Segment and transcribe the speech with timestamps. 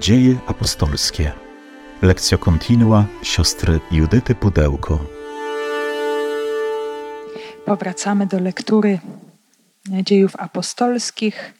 [0.00, 1.32] Dzieje apostolskie.
[2.02, 4.98] Lekcja kontinua siostry Judyty Pudełko.
[7.64, 8.98] Powracamy do lektury
[9.88, 11.54] dziejów apostolskich.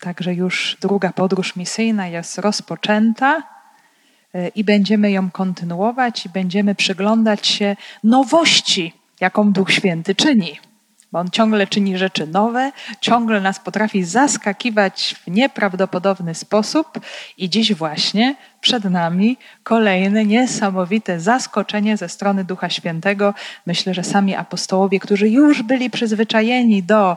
[0.00, 3.42] Także już druga podróż misyjna jest rozpoczęta
[4.34, 10.69] e, i będziemy ją kontynuować i będziemy przyglądać się nowości, jaką Duch Święty czyni
[11.12, 17.00] bo on ciągle czyni rzeczy nowe, ciągle nas potrafi zaskakiwać w nieprawdopodobny sposób
[17.38, 23.34] i dziś właśnie przed nami kolejne niesamowite zaskoczenie ze strony Ducha Świętego.
[23.66, 27.16] Myślę, że sami apostołowie, którzy już byli przyzwyczajeni do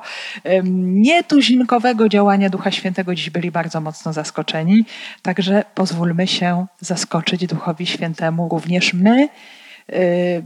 [0.83, 4.85] nietuzinkowego działania Ducha Świętego, dziś byli bardzo mocno zaskoczeni.
[5.21, 9.29] Także pozwólmy się zaskoczyć Duchowi Świętemu również my y,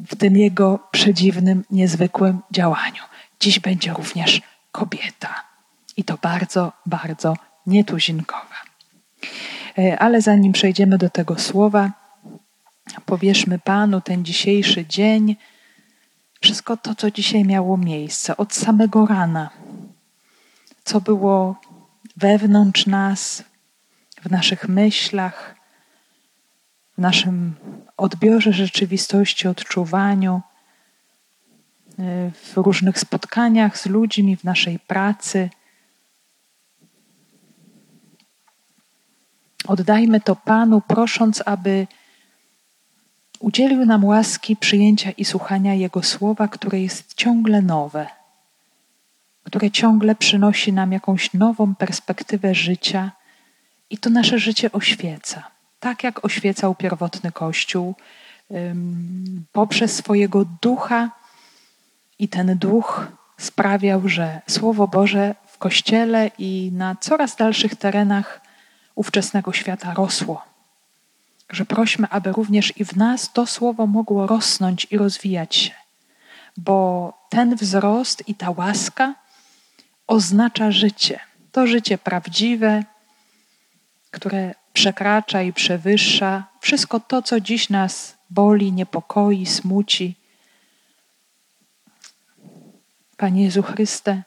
[0.08, 3.17] w tym jego przedziwnym, niezwykłym działaniu.
[3.40, 4.42] Dziś będzie również
[4.72, 5.44] kobieta.
[5.98, 8.56] I to bardzo, bardzo nietuzinkowa.
[9.78, 11.92] E, ale zanim przejdziemy do tego słowa,
[13.06, 15.36] powierzmy Panu ten dzisiejszy dzień,
[16.42, 19.50] wszystko to, co dzisiaj miało miejsce, od samego rana,
[20.84, 21.62] co było
[22.18, 23.44] wewnątrz nas,
[24.22, 25.56] w naszych myślach,
[26.98, 27.56] w naszym
[27.98, 30.42] odbiorze rzeczywistości, odczuwaniu
[32.34, 35.50] w różnych spotkaniach z ludźmi, w naszej pracy.
[39.68, 41.88] Oddajmy to Panu, prosząc, aby
[43.40, 48.08] udzielił nam łaski przyjęcia i słuchania Jego słowa, które jest ciągle nowe,
[49.44, 53.12] które ciągle przynosi nam jakąś nową perspektywę życia
[53.90, 55.52] i to nasze życie oświeca.
[55.80, 57.96] Tak jak oświecał pierwotny Kościół,
[59.52, 61.12] poprzez swojego ducha
[62.20, 68.42] i ten duch sprawiał, że Słowo Boże w Kościele i na coraz dalszych terenach
[68.96, 70.46] ówczesnego świata rosło.
[71.50, 75.74] Że prośmy, aby również i w nas to Słowo mogło rosnąć i rozwijać się,
[76.58, 79.16] bo ten wzrost i ta łaska
[80.08, 81.20] oznacza życie.
[81.52, 82.84] To życie prawdziwe,
[84.12, 90.16] które przekracza i przewyższa wszystko to, co dziś nas boli, niepokoi, smuci
[93.18, 94.24] Panie Jezu Chryste,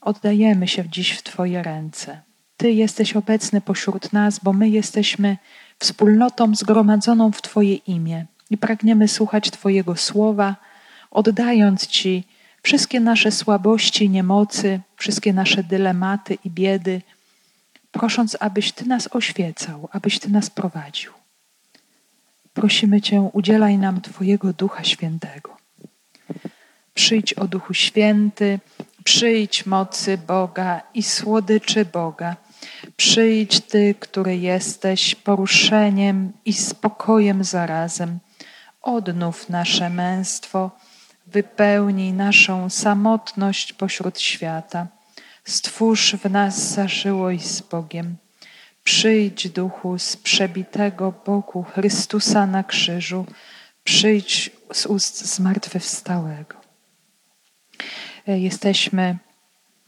[0.00, 2.20] oddajemy się dziś w Twoje ręce.
[2.56, 5.36] Ty jesteś obecny pośród nas, bo my jesteśmy
[5.78, 10.56] wspólnotą zgromadzoną w Twoje imię i pragniemy słuchać Twojego słowa,
[11.10, 12.24] oddając Ci
[12.62, 17.02] wszystkie nasze słabości, niemocy, wszystkie nasze dylematy i biedy,
[17.92, 21.12] prosząc, abyś Ty nas oświecał, abyś Ty nas prowadził.
[22.54, 25.59] Prosimy Cię, udzielaj nam Twojego Ducha Świętego.
[26.94, 28.60] Przyjdź o Duchu Święty,
[29.04, 32.36] przyjdź mocy Boga i słodyczy Boga.
[32.96, 38.18] Przyjdź Ty, który jesteś poruszeniem i spokojem zarazem.
[38.82, 40.70] Odnów nasze męstwo,
[41.26, 44.86] wypełnij naszą samotność pośród świata.
[45.44, 48.16] Stwórz w nas zażyłość z Bogiem.
[48.84, 53.26] Przyjdź, Duchu, z przebitego boku Chrystusa na krzyżu.
[53.84, 56.59] Przyjdź z ust zmartwychwstałego.
[58.28, 59.16] E, jesteśmy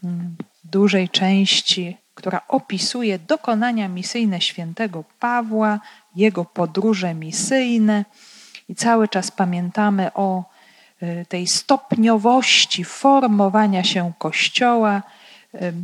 [0.04, 5.80] mm, w dużej części, która opisuje dokonania misyjne świętego Pawła,
[6.16, 8.04] jego podróże misyjne
[8.68, 10.44] i cały czas pamiętamy o
[11.00, 15.02] e, tej stopniowości formowania się Kościoła.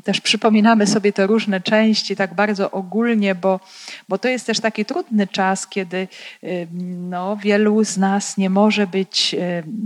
[0.04, 3.60] Też przypominamy sobie te różne części tak bardzo ogólnie, bo,
[4.08, 6.08] bo to jest też taki trudny czas, kiedy
[6.98, 9.36] no, wielu z nas nie może być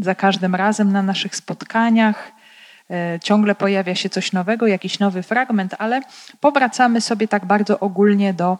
[0.00, 2.32] za każdym razem na naszych spotkaniach.
[2.90, 6.00] E, ciągle pojawia się coś nowego, jakiś nowy fragment, ale
[6.40, 8.58] powracamy sobie tak bardzo ogólnie do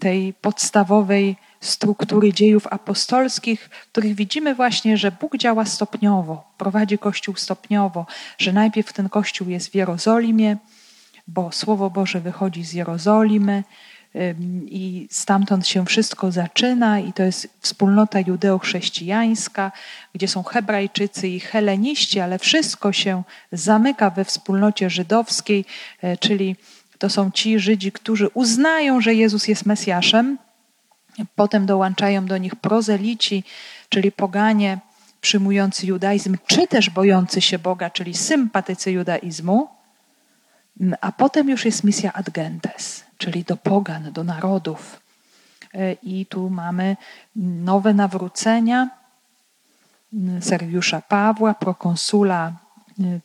[0.00, 7.36] tej podstawowej struktury dziejów apostolskich, w których widzimy właśnie, że Bóg działa stopniowo, prowadzi Kościół
[7.36, 8.06] stopniowo,
[8.38, 10.56] że najpierw ten Kościół jest w Jerozolimie,
[11.28, 13.64] bo Słowo Boże wychodzi z Jerozolimy,
[14.66, 19.72] i stamtąd się wszystko zaczyna, i to jest wspólnota judeo-chrześcijańska,
[20.14, 23.22] gdzie są Hebrajczycy i Heleniści, ale wszystko się
[23.52, 25.64] zamyka we wspólnocie żydowskiej,
[26.02, 26.56] e, czyli
[26.98, 30.38] to są ci Żydzi, którzy uznają, że Jezus jest Mesjaszem.
[31.34, 33.44] Potem dołączają do nich prozelici,
[33.88, 34.78] czyli poganie
[35.20, 39.68] przyjmujący judaizm, czy też bojący się Boga, czyli sympatycy judaizmu.
[41.00, 45.00] A potem już jest misja ad gentes, czyli do pogan, do narodów.
[45.74, 46.96] E, I tu mamy
[47.36, 48.90] nowe nawrócenia
[50.40, 52.52] Sergiusza Pawła, prokonsula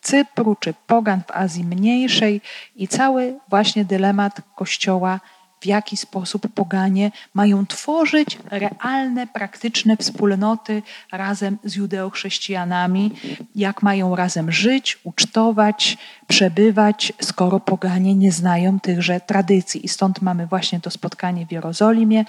[0.02, 2.42] Cypru czy pogan w Azji Mniejszej
[2.76, 5.20] i cały właśnie dylemat Kościoła
[5.64, 10.82] w jaki sposób poganie mają tworzyć realne, praktyczne wspólnoty
[11.12, 13.12] razem z judeochrześcijanami,
[13.56, 19.86] jak mają razem żyć, ucztować, przebywać, skoro poganie nie znają tychże tradycji.
[19.86, 22.26] I stąd mamy właśnie to spotkanie w Jerozolimie,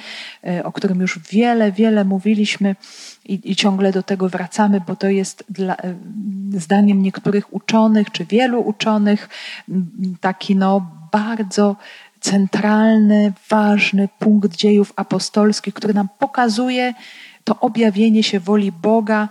[0.47, 2.77] e, o którym już wiele, wiele mówiliśmy
[3.25, 5.95] i, i ciągle do tego wracamy, bo to jest dla, e,
[6.53, 9.29] zdaniem niektórych uczonych, czy wielu uczonych,
[10.21, 11.77] taki no bardzo
[12.25, 16.95] centralny, ważny punkt dziejów apostolskich, który nam pokazuje
[17.45, 19.29] to objawienie się woli Boga,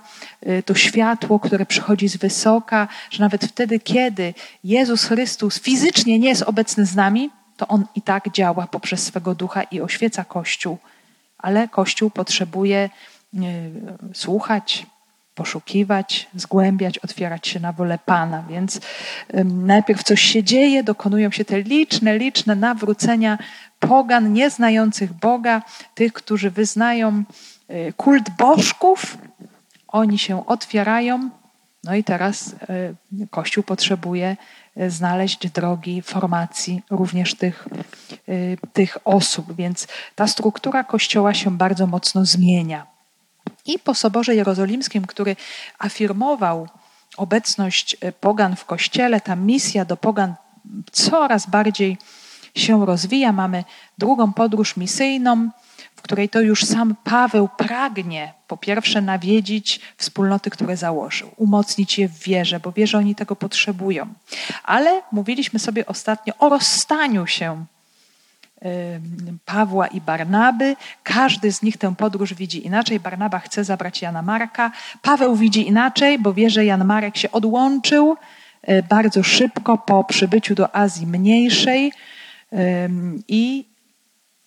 [0.48, 6.30] y, to światło, które przychodzi z wysoka, że nawet wtedy, kiedy Jezus Chrystus fizycznie nie
[6.30, 10.78] jest obecny z nami, to On i tak działa poprzez swego ducha i oświeca Kościół.
[11.38, 12.89] Ale Kościół potrzebuje
[13.34, 13.39] y,
[14.13, 14.86] słuchać,
[15.35, 18.44] poszukiwać, zgłębiać, otwierać się na wolę Pana.
[18.50, 18.81] Więc
[19.45, 23.38] najpierw coś się dzieje, dokonują się te liczne, liczne nawrócenia
[23.88, 25.62] pogan, nieznających Boga,
[25.95, 27.24] tych, którzy wyznają
[27.69, 29.18] y, kult bożków.
[29.88, 31.30] Oni się otwierają.
[31.83, 32.56] No i teraz
[33.19, 34.38] y, Kościół potrzebuje
[34.77, 37.68] y, znaleźć drogi formacji również tych,
[38.74, 39.56] tych osób.
[39.56, 42.93] Więc ta struktura Kościoła się bardzo mocno zmienia.
[43.65, 45.36] I po Soborze Jerozolimskim, który
[45.80, 46.68] afirmował
[47.18, 50.36] obecność e, pogan w kościele, ta misja do pogan
[50.92, 51.98] coraz bardziej
[52.56, 53.31] się rozwija.
[53.31, 53.63] Mamy
[53.98, 55.50] drugą podróż misyjną,
[55.95, 62.10] w której to już sam Paweł pragnie po pierwsze nawiedzić wspólnoty, które założył, umocnić je
[62.10, 64.13] w wierze, bo wie, że oni tego potrzebują.
[64.63, 67.65] Ale mówiliśmy sobie ostatnio o rozstaniu się
[69.45, 70.75] Pawła i Barnaby.
[71.04, 73.00] Każdy z nich tę podróż widzi inaczej.
[73.00, 74.71] Barnaba chce zabrać Jana Marka.
[75.01, 78.18] Paweł widzi inaczej, bo wie, że Jan Marek się odłączył
[78.62, 81.94] e, bardzo szybko po przybyciu do Azji Mniejszej
[83.27, 83.65] i,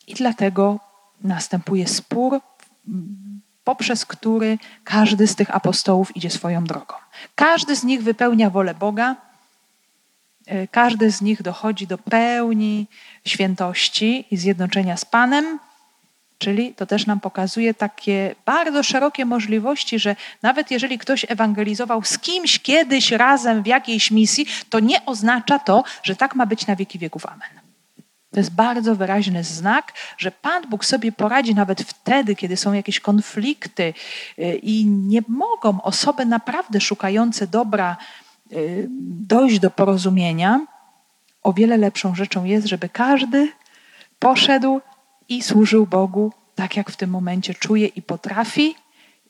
[0.07, 0.81] i dlatego
[1.21, 2.41] następuje spór,
[3.65, 6.95] poprzez który każdy z tych apostołów idzie swoją drogą.
[7.35, 9.17] Każdy z nich wypełnia wolę Boga,
[10.71, 12.87] każdy z nich dochodzi do pełni
[13.25, 15.59] świętości i zjednoczenia z Panem,
[16.39, 22.19] czyli to też nam pokazuje takie bardzo szerokie możliwości, że nawet jeżeli ktoś ewangelizował z
[22.19, 26.77] kimś kiedyś razem w jakiejś misji, to nie oznacza to, że tak ma być na
[26.77, 27.27] wieki wieków.
[27.27, 27.67] Amen.
[28.33, 33.01] To jest bardzo wyraźny znak, że Pan Bóg sobie poradzi nawet wtedy, kiedy są jakieś
[33.01, 33.95] konflikty
[34.39, 38.26] e, i nie mogą osoby naprawdę szukające dobra Y,
[39.27, 40.67] dojść do porozumienia,
[41.43, 43.49] o wiele lepszą rzeczą jest, żeby każdy
[44.19, 44.81] poszedł
[45.29, 48.75] i służył Bogu tak, jak w tym momencie czuje i potrafi,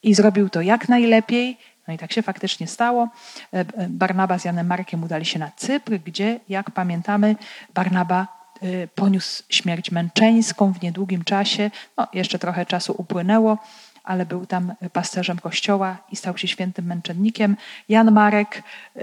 [0.03, 1.59] i zrobił to jak najlepiej.
[1.89, 3.09] No i tak się faktycznie stało.
[3.53, 7.37] E, Barnaba z Janem Markiem udali się na Cypr, gdzie, jak pamiętamy,
[7.75, 8.27] Barnaba
[8.63, 11.71] y, poniósł śmierć męczeńską w niedługim czasie.
[11.97, 13.59] No, jeszcze trochę czasu upłynęło
[14.07, 17.57] ale był tam pasterzem kościoła i stał się świętym męczennikiem.
[17.89, 18.63] Jan Marek
[18.97, 19.01] y,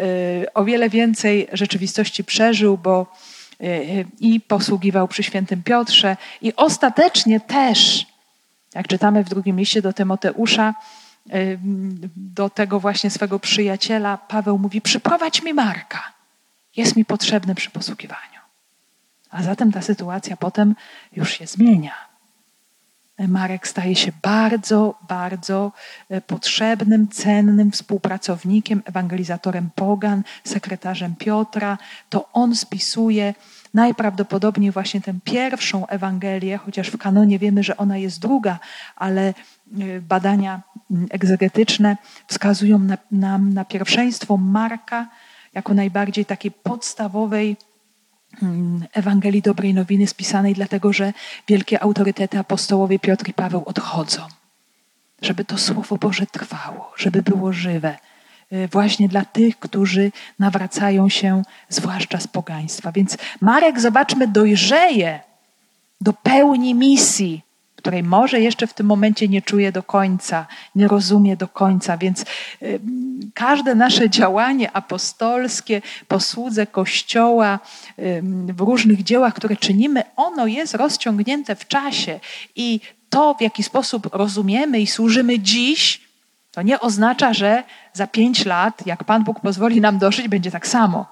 [0.54, 3.16] o wiele więcej rzeczywistości przeżył, bo
[3.62, 8.06] y, i posługiwał przy świętym Piotrze i ostatecznie też,
[8.74, 10.74] jak czytamy w drugim liście do Tymoteusza,
[11.34, 11.60] y,
[12.16, 16.14] do tego właśnie swego przyjaciela, Paweł mówi: Przyprowadź mi Marka,
[16.76, 18.40] jest mi potrzebny przy posługiwaniu.
[19.30, 20.76] A zatem ta sytuacja potem
[21.16, 22.13] już się zmienia.
[23.28, 25.72] Marek staje się bardzo, bardzo
[26.10, 31.78] e, potrzebnym, cennym współpracownikiem, ewangelizatorem Pogan, sekretarzem Piotra.
[32.10, 33.34] To on spisuje
[33.74, 38.60] najprawdopodobniej właśnie tę pierwszą Ewangelię, chociaż w kanonie wiemy, że ona jest druga,
[38.96, 39.34] ale e,
[40.02, 40.62] badania
[41.10, 45.08] egzegetyczne wskazują nam na pierwszeństwo Marka
[45.54, 47.58] jako najbardziej takiej podstawowej
[48.94, 51.14] Ewangelii Dobrej Nowiny spisanej, dlatego że
[51.48, 54.22] wielkie autorytety apostołowie Piotr i Paweł odchodzą.
[55.22, 57.98] Żeby to Słowo Boże trwało, żeby było żywe,
[58.54, 62.92] y, właśnie dla tych, którzy nawracają się, zwłaszcza z pogaństwa.
[62.92, 65.20] Więc Marek, zobaczmy, dojrzeje
[66.02, 67.42] do pełni misji,
[67.84, 71.98] której może jeszcze w tym momencie nie czuje do końca, nie rozumie do końca.
[71.98, 72.22] Więc
[72.62, 72.80] y,
[73.34, 77.60] każde nasze działanie apostolskie, posłudze Kościoła
[78.00, 78.22] y,
[78.54, 82.20] w różnych dziełach, które czynimy, ono jest rozciągnięte w czasie
[82.56, 86.02] i to, w jaki sposób rozumiemy i służymy dziś,
[86.52, 87.64] to nie oznacza, że
[87.94, 91.06] za pięć lat, jak Pan Bóg pozwoli nam dożyć, będzie tak samo.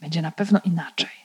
[0.00, 1.23] Będzie na pewno inaczej.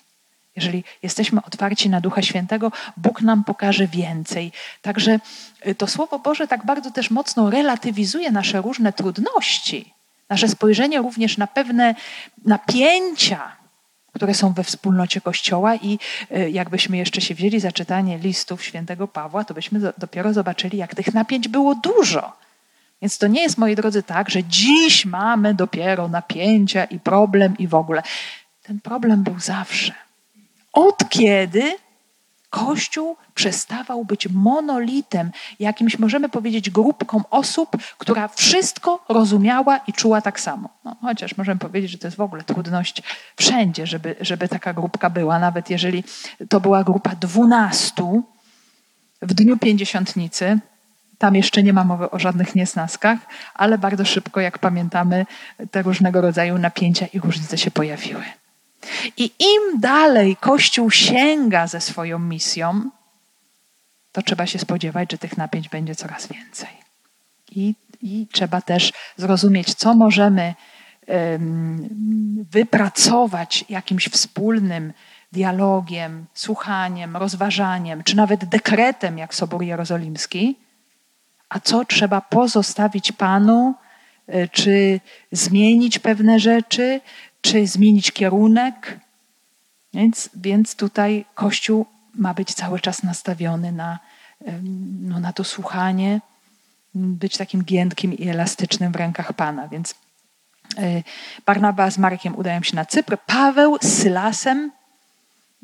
[0.60, 4.52] Jeżeli jesteśmy otwarci na Ducha Świętego, Bóg nam pokaże więcej.
[4.82, 5.20] Także
[5.68, 9.94] y, to Słowo Boże tak bardzo też mocno relatywizuje nasze różne trudności,
[10.30, 11.96] nasze spojrzenie również na pewne
[12.46, 13.52] napięcia,
[14.14, 16.00] które są we wspólnocie Kościoła i
[16.32, 20.96] y, jakbyśmy jeszcze się wzięli za czytanie listów świętego Pawła, to byśmy dopiero zobaczyli, jak
[20.96, 22.34] tych napięć było dużo.
[23.02, 27.68] Więc to nie jest, moi drodzy, tak, że dziś mamy dopiero napięcia i problem i
[27.68, 28.04] w ogóle.
[28.64, 30.09] Ten problem był zawsze.
[30.74, 31.76] Od kiedy
[32.50, 40.40] Kościół przestawał być monolitem, jakimś możemy powiedzieć grupką osób, która wszystko rozumiała i czuła tak
[40.40, 40.70] samo.
[40.84, 43.04] No, chociaż możemy powiedzieć, że to jest w ogóle trudność
[43.36, 46.04] wszędzie, żeby, żeby taka grupka była, nawet jeżeli
[46.50, 48.24] to była grupa dwunastu
[49.22, 50.60] w dniu pięćdziesiątnicy,
[51.18, 53.20] tam jeszcze nie ma mowy o żadnych niesnaskach,
[53.54, 55.26] ale bardzo szybko, jak pamiętamy,
[55.72, 58.24] te różnego rodzaju napięcia i różnice się pojawiły.
[59.18, 62.90] I im dalej Kościół sięga ze swoją misją,
[64.12, 66.70] to trzeba się spodziewać, że tych napięć będzie coraz więcej.
[67.52, 70.56] I, i trzeba też zrozumieć, co możemy
[71.08, 71.90] um,
[72.52, 74.94] wypracować jakimś wspólnym
[75.32, 80.56] dialogiem, słuchaniem, rozważaniem, czy nawet dekretem, jak Sobór Jerozolimski,
[81.50, 83.76] a co trzeba pozostawić Panu,
[84.28, 85.00] e, czy
[85.32, 87.02] zmienić pewne rzeczy,
[87.42, 89.00] czy zmienić kierunek.
[89.94, 94.00] Więc, więc tutaj Kościół ma być cały czas nastawiony na,
[95.02, 96.22] no, na to słuchanie,
[96.96, 99.68] być takim giętkim i elastycznym w rękach Pana.
[99.68, 99.96] Więc
[100.78, 101.04] e,
[101.46, 103.18] Barnaba z Markiem udają się na Cypr.
[103.26, 104.72] Paweł z Sylasem,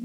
[0.00, 0.04] e,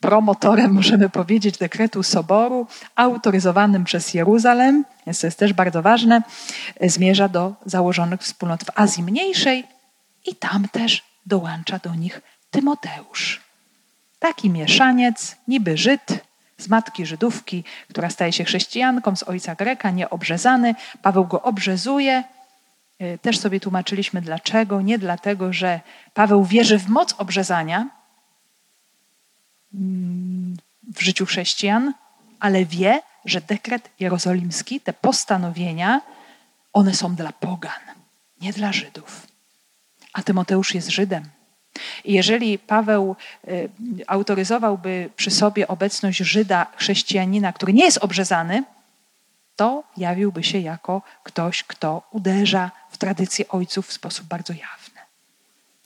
[0.00, 6.22] promotorem, możemy powiedzieć, dekretu Soboru, autoryzowanym przez Jeruzalem, więc to jest też bardzo ważne,
[6.80, 9.64] e, zmierza do założonych wspólnot w Azji Mniejszej
[10.26, 13.40] i tam też dołącza do nich Tymoteusz.
[14.18, 16.24] Taki mieszaniec, niby Żyd,
[16.58, 20.74] z matki Żydówki, która staje się chrześcijanką, z ojca Greka, nieobrzezany.
[21.02, 22.24] Paweł go obrzezuje.
[23.02, 24.80] Y, też sobie tłumaczyliśmy dlaczego.
[24.80, 25.80] Nie dlatego, że
[26.14, 27.88] Paweł wierzy w moc obrzezania
[29.74, 30.56] mm,
[30.96, 31.94] w życiu chrześcijan,
[32.40, 36.00] ale wie, że dekret jerozolimski, te postanowienia,
[36.72, 37.80] one są dla pogan,
[38.40, 39.29] nie dla Żydów
[40.12, 41.24] a Tymoteusz jest Żydem.
[42.04, 43.16] I jeżeli Paweł
[43.48, 43.68] y,
[44.06, 48.64] autoryzowałby przy sobie obecność Żyda, chrześcijanina, który nie jest obrzezany,
[49.56, 55.00] to jawiłby się jako ktoś, kto uderza w tradycję ojców w sposób bardzo jawny.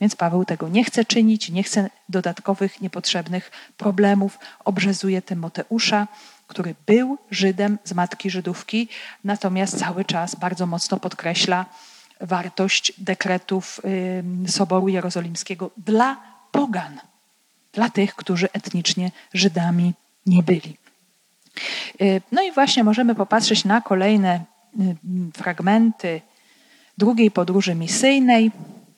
[0.00, 4.38] Więc Paweł tego nie chce czynić, nie chce dodatkowych, niepotrzebnych problemów.
[4.64, 6.09] Obrzezuje Tymoteusza,
[6.47, 8.88] który był Żydem z matki Żydówki,
[9.25, 11.66] natomiast cały czas bardzo mocno podkreśla,
[12.25, 13.81] wartość dekretów
[14.47, 16.16] Soboru Jerozolimskiego dla
[16.52, 17.00] pogan,
[17.73, 19.95] dla tych, którzy etnicznie Żydami
[20.26, 20.76] nie byli.
[22.00, 24.45] Y, no i właśnie możemy popatrzeć na kolejne
[25.37, 26.21] fragmenty
[26.99, 28.50] drugiej podróży misyjnej.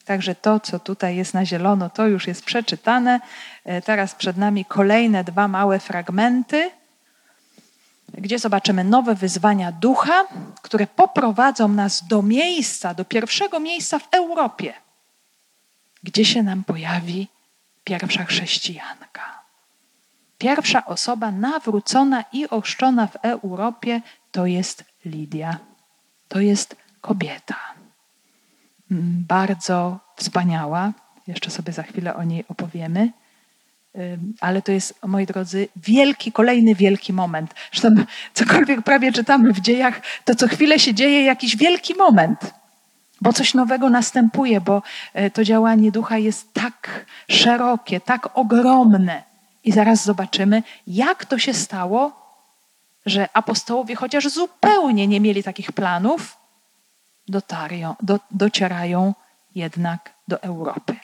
[0.05, 3.21] Także to, co tutaj jest na zielono, to już jest przeczytane.
[3.67, 6.71] Y, teraz przed nami kolejne dwa małe fragmenty
[8.13, 10.25] gdzie zobaczymy nowe wyzwania ducha,
[10.63, 14.75] które poprowadzą nas do miejsca, do pierwszego miejsca w Europie,
[16.03, 17.29] gdzie się nam pojawi
[17.85, 19.43] pierwsza chrześcijanka.
[20.39, 24.01] Pierwsza osoba nawrócona i ochrzczona w Europie
[24.33, 25.59] to jest Lidia.
[26.29, 27.57] To jest kobieta.
[28.91, 30.93] Mm, bardzo wspaniała.
[31.27, 33.13] Jeszcze sobie za chwilę o niej opowiemy
[34.41, 37.55] ale to jest, moi drodzy, wielki, kolejny wielki moment.
[37.73, 42.55] Zresztą cokolwiek prawie czytamy w dziejach, to co chwilę się dzieje jakiś wielki moment,
[43.21, 44.83] bo coś nowego następuje, bo
[45.15, 49.23] e, to działanie ducha jest tak szerokie, tak ogromne.
[49.65, 52.27] I zaraz zobaczymy, jak to się stało,
[53.07, 56.37] że apostołowie, chociaż zupełnie nie mieli takich planów,
[57.29, 59.15] dotarią, do, docierają
[59.55, 60.97] jednak do Europy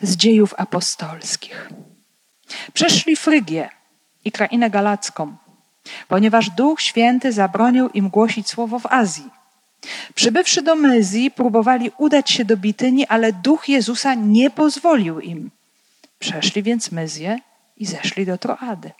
[0.00, 1.70] z dziejów apostolskich.
[2.72, 3.68] Przeszli Frygię
[4.24, 5.36] i krainę galacką,
[6.08, 9.30] ponieważ Duch Święty zabronił im głosić słowo w Azji.
[10.14, 15.50] Przybywszy do Myzji, próbowali udać się do Bityni, ale Duch Jezusa nie pozwolił im.
[16.18, 17.38] Przeszli więc Myzję
[17.76, 18.90] i zeszli do Troady.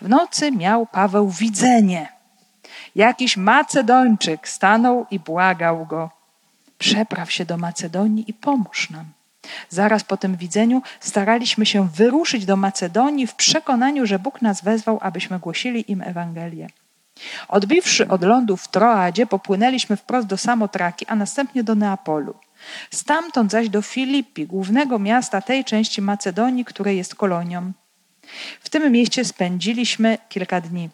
[0.00, 2.12] W nocy miał Paweł widzenie.
[2.94, 6.10] Jakiś Macedończyk stanął i błagał go:
[6.78, 9.15] Przepraw się do Macedonii i pomóż nam.
[9.68, 14.98] Zaraz po tym widzeniu staraliśmy się wyruszyć do Macedonii w przekonaniu, że Bóg nas wezwał,
[15.02, 16.68] abyśmy głosili im Ewangelię.
[17.48, 22.34] Odbiwszy od lądu w Troadzie, popłynęliśmy wprost do Samotraki, a następnie do Neapolu.
[22.90, 27.72] Stamtąd zaś do Filipi, głównego miasta tej części Macedonii, której jest kolonią.
[28.60, 30.90] W tym mieście spędziliśmy kilka dni.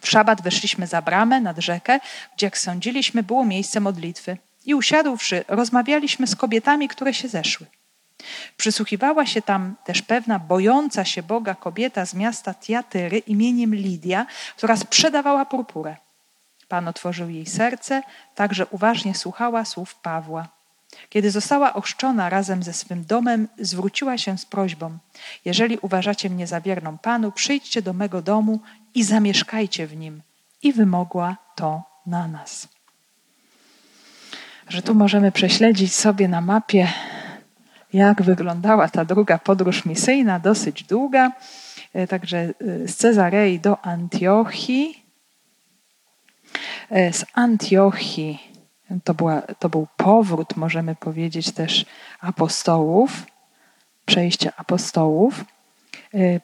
[0.00, 2.00] W szabat weszliśmy za bramę nad rzekę,
[2.36, 4.36] gdzie, jak sądziliśmy, było miejsce modlitwy.
[4.68, 7.66] I usiadłszy, rozmawialiśmy z kobietami, które się zeszły.
[8.56, 14.76] Przysłuchiwała się tam też pewna bojąca się Boga kobieta z miasta Tiatyry imieniem Lidia, która
[14.76, 15.96] sprzedawała purpurę.
[16.68, 18.02] Pan otworzył jej serce,
[18.34, 20.48] tak że uważnie słuchała słów Pawła.
[21.08, 24.98] Kiedy została ochrzczona razem ze swym domem, zwróciła się z prośbą:
[25.44, 28.60] Jeżeli uważacie mnie za wierną Panu, przyjdźcie do mego domu
[28.94, 30.22] i zamieszkajcie w nim.
[30.62, 32.77] I wymogła to na nas.
[34.68, 36.88] Że tu możemy prześledzić sobie na mapie,
[37.92, 41.32] jak wyglądała ta druga podróż misyjna, dosyć długa.
[41.94, 42.52] E, także e,
[42.88, 45.04] z Cezarei do Antiochii.
[46.90, 48.38] E, z Antiochii
[49.04, 51.86] to, była, to był powrót, możemy powiedzieć, też
[52.20, 53.26] apostołów,
[54.06, 55.44] przejście apostołów.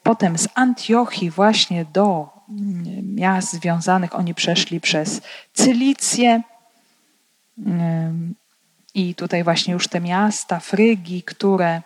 [0.03, 5.21] Potem z Antiochii właśnie do mm, miast związanych, oni przeszli przez
[5.53, 6.43] Cylicję,
[8.95, 11.83] i tutaj właśnie już te miasta, Frygi, które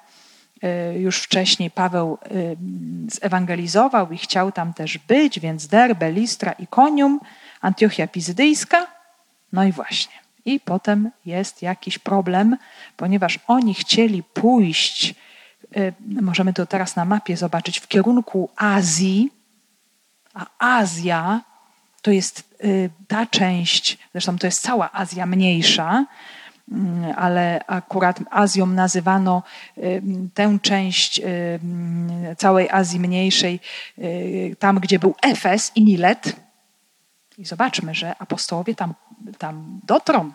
[0.64, 2.18] y, już wcześniej Paweł
[3.08, 7.20] zewangelizował i chciał tam też być, więc Derbe, Listra, Ikonium,
[7.60, 8.86] Antiochia Pizydyjska.
[9.52, 10.12] No i właśnie.
[10.44, 12.56] I potem jest jakiś problem,
[12.96, 15.14] ponieważ oni chcieli pójść,
[15.76, 19.30] y, możemy to teraz na mapie zobaczyć, w kierunku Azji,
[20.34, 21.40] a Azja
[22.08, 22.58] to jest
[23.08, 26.04] ta część, zresztą to jest cała Azja mniejsza,
[26.72, 29.42] Mm, ale akurat Azją nazywano
[30.34, 31.20] tę część
[32.36, 33.60] całej Azji Mniejszej,
[33.98, 36.36] y, tam gdzie był Efes i Milet.
[37.38, 38.94] I zobaczmy, że apostołowie tam,
[39.38, 40.32] tam dotrą.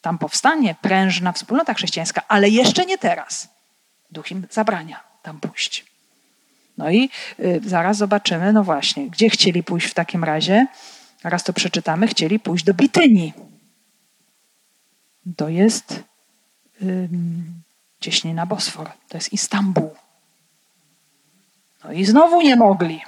[0.00, 3.48] Tam powstanie prężna wspólnota chrześcijańska, ale jeszcze nie teraz.
[4.10, 5.91] Duch im zabrania tam pójść.
[6.78, 7.10] No i
[7.40, 10.66] y, zaraz zobaczymy, no właśnie, gdzie chcieli pójść w takim razie.
[11.24, 13.32] Raz to przeczytamy, chcieli pójść do Bitynii
[15.36, 16.02] to jest
[16.80, 17.62] um,
[18.00, 19.90] cieśnina Bosfor, to jest Istanbul.
[21.84, 23.02] No i znowu nie mogli.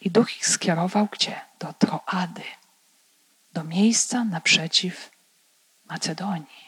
[0.00, 1.40] I duch ich skierował gdzie?
[1.58, 2.42] Do Troady,
[3.52, 5.10] do miejsca naprzeciw
[5.84, 6.67] Macedonii.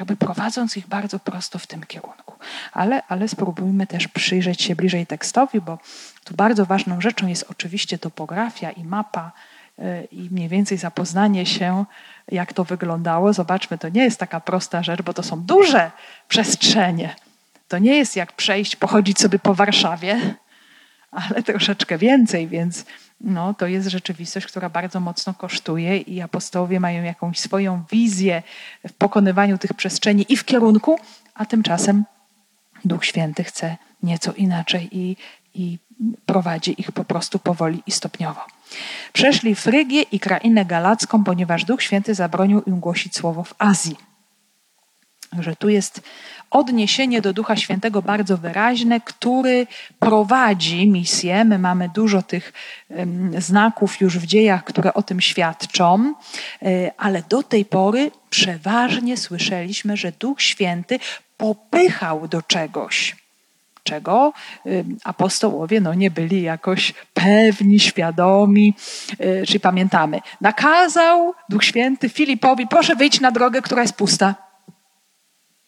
[0.00, 2.34] Jakby prowadząc ich bardzo prosto w tym kierunku.
[2.72, 5.78] Ale, ale spróbujmy też przyjrzeć się bliżej tekstowi, bo
[6.24, 9.32] tu bardzo ważną rzeczą jest oczywiście topografia i mapa
[9.78, 11.84] y, i mniej więcej zapoznanie się
[12.32, 13.32] jak to wyglądało.
[13.32, 15.90] Zobaczmy, to nie jest taka prosta rzecz, bo to są duże
[16.28, 17.14] przestrzenie.
[17.68, 20.34] To nie jest jak przejść, pochodzić sobie po Warszawie,
[21.10, 22.84] ale troszeczkę więcej, więc
[23.20, 28.42] no, to jest rzeczywistość, która bardzo mocno kosztuje i apostołowie mają jakąś swoją wizję
[28.88, 30.98] w pokonywaniu tych przestrzeni i w kierunku,
[31.34, 32.04] a tymczasem
[32.84, 35.16] Duch Święty chce nieco inaczej i,
[35.54, 35.78] i
[36.26, 38.40] prowadzi ich po prostu powoli i stopniowo.
[39.12, 44.09] Przeszli Frygię i krainę galacką, ponieważ Duch Święty zabronił im głosić słowo w Azji.
[45.38, 46.00] Że tu jest
[46.50, 49.66] odniesienie do Ducha Świętego bardzo wyraźne, który
[49.98, 51.44] prowadzi misję.
[51.44, 52.52] My mamy dużo tych
[53.38, 56.14] znaków już w dziejach, które o tym świadczą,
[56.62, 60.98] e, ale do tej pory przeważnie słyszeliśmy, że Duch Święty
[61.36, 63.16] popychał do czegoś
[63.82, 64.32] czego
[65.04, 68.74] apostołowie no, nie byli jakoś pewni, świadomi,
[69.20, 70.20] y, czyli pamiętamy.
[70.40, 74.49] Nakazał Duch Święty Filipowi, proszę wyjść na drogę, która jest pusta.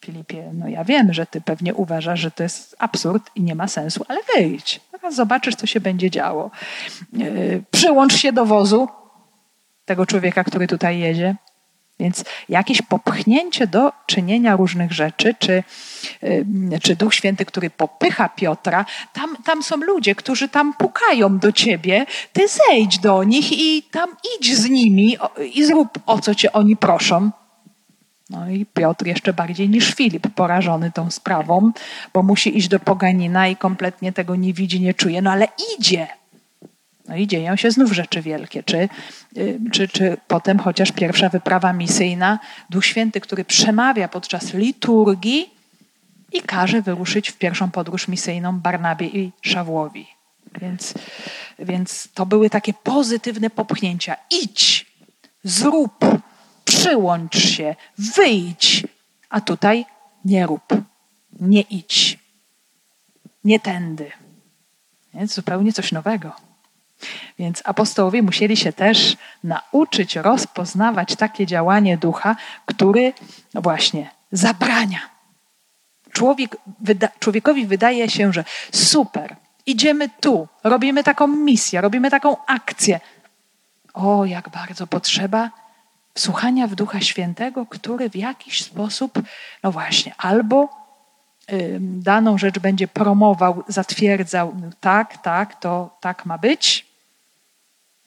[0.03, 3.67] Filipie, no ja wiem, że ty pewnie uważasz, że to jest absurd i nie ma
[3.67, 4.81] sensu, ale wyjdź.
[5.09, 6.51] Zobaczysz, co się będzie działo.
[7.21, 8.87] Y, przyłącz się do wozu
[9.85, 11.35] tego człowieka, który tutaj jedzie.
[11.99, 15.63] Więc jakieś popchnięcie do czynienia różnych rzeczy, czy,
[16.81, 22.05] czy Duch Święty, który popycha Piotra, tam, tam są ludzie, którzy tam pukają do ciebie,
[22.33, 25.17] ty zejdź do nich i tam idź z nimi
[25.53, 27.31] i zrób o co cię oni proszą.
[28.33, 31.71] No i Piotr jeszcze bardziej niż Filip, porażony tą sprawą,
[32.13, 36.07] bo musi iść do poganina i kompletnie tego nie widzi, nie czuje, no ale idzie.
[37.07, 38.63] No i dzieją się znów rzeczy wielkie.
[38.63, 38.89] Czy,
[39.37, 45.49] y, czy, czy potem chociaż pierwsza wyprawa misyjna, Duch Święty, który przemawia podczas liturgii
[46.31, 50.07] i każe wyruszyć w pierwszą podróż misyjną Barnabie i Szawłowi.
[50.61, 50.93] Więc,
[51.59, 54.15] więc to były takie pozytywne popchnięcia.
[54.43, 54.85] Idź,
[55.43, 56.05] zrób,
[56.65, 58.87] przyłącz się, wyjdź.
[59.29, 59.85] A tutaj
[60.25, 60.63] nie rób,
[61.39, 62.19] nie idź,
[63.43, 64.11] nie tędy.
[65.13, 66.31] Więc zupełnie coś nowego.
[67.39, 73.13] Więc apostołowie musieli się też nauczyć rozpoznawać takie działanie ducha, który
[73.53, 74.99] no właśnie zabrania.
[76.11, 82.99] Człowiek, wyda, człowiekowi wydaje się, że super, idziemy tu, robimy taką misję, robimy taką akcję.
[83.93, 85.51] O, jak bardzo potrzeba
[86.13, 89.21] Wsłuchania w Ducha Świętego, który w jakiś sposób,
[89.63, 90.69] no właśnie, albo
[91.79, 96.85] daną rzecz będzie promował, zatwierdzał, no tak, tak, to tak ma być,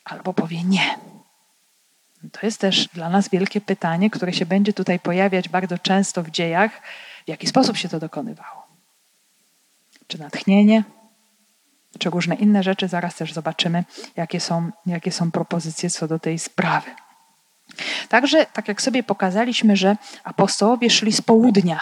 [0.04, 0.98] albo powie nie.
[2.32, 6.30] To jest też dla nas wielkie pytanie, które się będzie tutaj pojawiać bardzo często w
[6.30, 6.82] dziejach,
[7.24, 8.66] w jaki sposób się to dokonywało.
[10.06, 10.84] Czy natchnienie,
[11.98, 12.88] czy różne inne rzeczy.
[12.88, 13.84] Zaraz też zobaczymy,
[14.16, 16.90] jakie są, jakie są propozycje co do tej sprawy.
[18.08, 21.80] Także, tak jak sobie pokazaliśmy, że apostołowie szli z południa,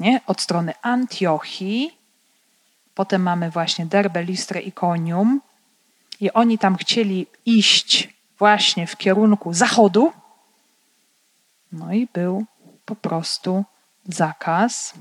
[0.00, 0.20] nie?
[0.26, 1.98] od strony Antiochii,
[2.94, 5.40] potem mamy właśnie Derbe, Listrę i Konium,
[6.20, 10.12] i oni tam chcieli iść właśnie w kierunku zachodu.
[11.72, 12.44] No i był
[12.84, 13.64] po prostu
[14.04, 14.94] zakaz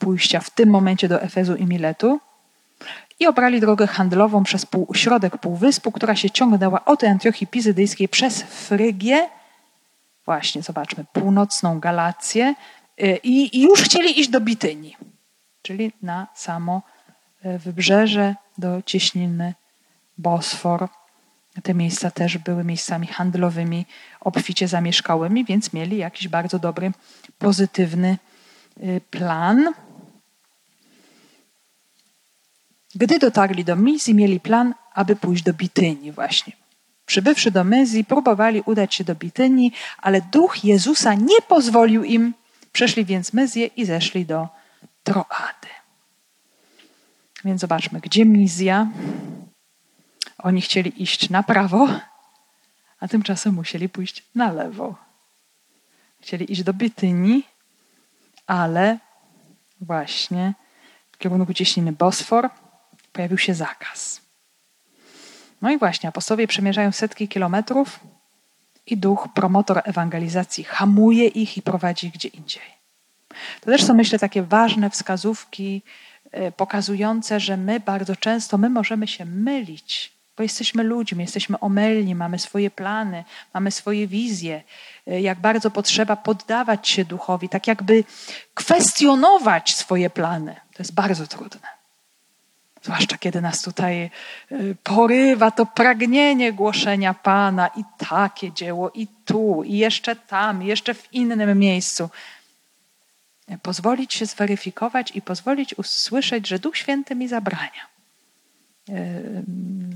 [0.00, 2.20] pójścia w tym momencie do Efezu i Miletu
[3.20, 8.42] i obrali drogę handlową przez pół, środek półwyspu, która się ciągnęła od Antiochii Pizydyjskiej przez
[8.42, 9.28] Frygię,
[10.24, 12.54] właśnie zobaczmy, północną Galację
[13.02, 14.96] y, i, i już chcieli iść do Bityni,
[15.62, 16.82] czyli na samo
[17.44, 19.54] y, wybrzeże do cieśniny
[20.18, 20.88] Bosfor.
[21.62, 23.86] Te miejsca też były miejscami handlowymi,
[24.20, 26.92] obficie zamieszkałymi, więc mieli jakiś bardzo dobry,
[27.38, 28.18] pozytywny
[28.82, 29.74] y, plan.
[32.96, 36.52] Gdy dotarli do Mizji, mieli plan, aby pójść do Bityni właśnie.
[37.06, 42.34] Przybywszy do Myzji, próbowali udać się do Bityni, ale duch Jezusa nie pozwolił im.
[42.72, 44.48] Przeszli więc Myzję i zeszli do
[45.04, 45.68] Troady.
[47.44, 48.86] Więc zobaczmy, gdzie Mizja.
[50.38, 51.88] Oni chcieli iść na prawo,
[53.00, 54.94] a tymczasem musieli pójść na lewo.
[56.20, 57.42] Chcieli iść do Bityni,
[58.46, 58.98] ale
[59.80, 60.54] właśnie
[61.12, 62.50] w kierunku cieśniny Bosfor
[63.16, 64.20] pojawił się zakaz.
[65.62, 68.00] No i właśnie, apostowie przemierzają setki kilometrów
[68.86, 72.76] i duch, promotor ewangelizacji, hamuje ich i prowadzi gdzie indziej.
[73.60, 75.82] To też są, myślę, takie ważne wskazówki
[76.32, 82.14] e, pokazujące, że my bardzo często my możemy się mylić, bo jesteśmy ludźmi, jesteśmy omylni,
[82.14, 83.24] mamy swoje plany,
[83.54, 84.62] mamy swoje wizje.
[85.06, 88.04] E, jak bardzo potrzeba poddawać się duchowi, tak jakby
[88.54, 90.54] kwestionować swoje plany.
[90.54, 91.75] To jest bardzo trudne.
[92.82, 94.10] Zwłaszcza kiedy nas tutaj
[94.52, 100.66] y, porywa to pragnienie głoszenia Pana i takie dzieło, i tu, i jeszcze tam, i
[100.66, 102.10] jeszcze w innym miejscu.
[103.62, 107.96] Pozwolić się zweryfikować i pozwolić usłyszeć, że Duch Święty mi zabrania.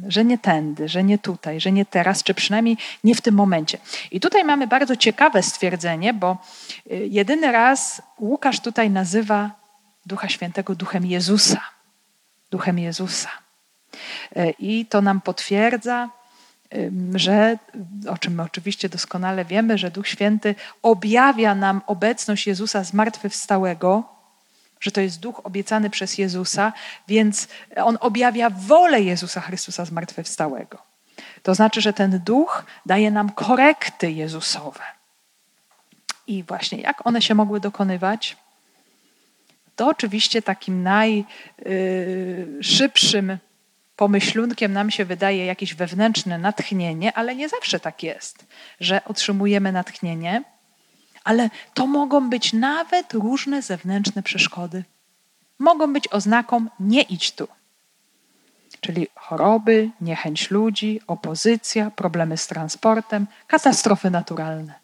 [0.08, 3.78] Że nie tędy, że nie tutaj, że nie teraz, czy przynajmniej nie w tym momencie.
[4.10, 6.38] I tutaj mamy bardzo ciekawe stwierdzenie, bo
[6.92, 9.50] y, jedyny raz Łukasz tutaj nazywa
[10.06, 11.60] Ducha Świętego Duchem Jezusa
[12.50, 13.30] duchem Jezusa.
[14.36, 16.10] E, I to nam potwierdza,
[17.14, 17.58] że,
[18.08, 24.04] o czym my oczywiście doskonale wiemy, że Duch Święty objawia nam obecność Jezusa zmartwychwstałego,
[24.80, 26.72] że to jest duch obiecany przez Jezusa,
[27.08, 30.78] więc on objawia wolę Jezusa Chrystusa zmartwychwstałego.
[31.42, 34.82] To znaczy, że ten duch daje nam korekty Jezusowe.
[36.26, 38.36] I właśnie jak one się mogły dokonywać?
[39.76, 43.38] To oczywiście takim najszybszym
[43.96, 48.46] pomyślunkiem nam się wydaje jakieś wewnętrzne natchnienie, ale nie zawsze tak jest,
[48.80, 50.42] że otrzymujemy natchnienie,
[51.24, 54.84] ale to mogą być nawet różne zewnętrzne przeszkody.
[55.58, 57.48] Mogą być oznaką nie idź tu.
[58.80, 64.74] Czyli choroby, niechęć ludzi, opozycja, problemy z transportem, katastrofy naturalne.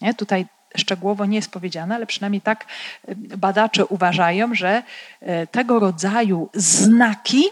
[0.00, 0.14] Nie?
[0.14, 2.66] Tutaj szczegółowo nie jest powiedziane, ale przynajmniej tak
[3.08, 4.82] e, badacze uważają, że
[5.20, 7.44] e, tego rodzaju znaki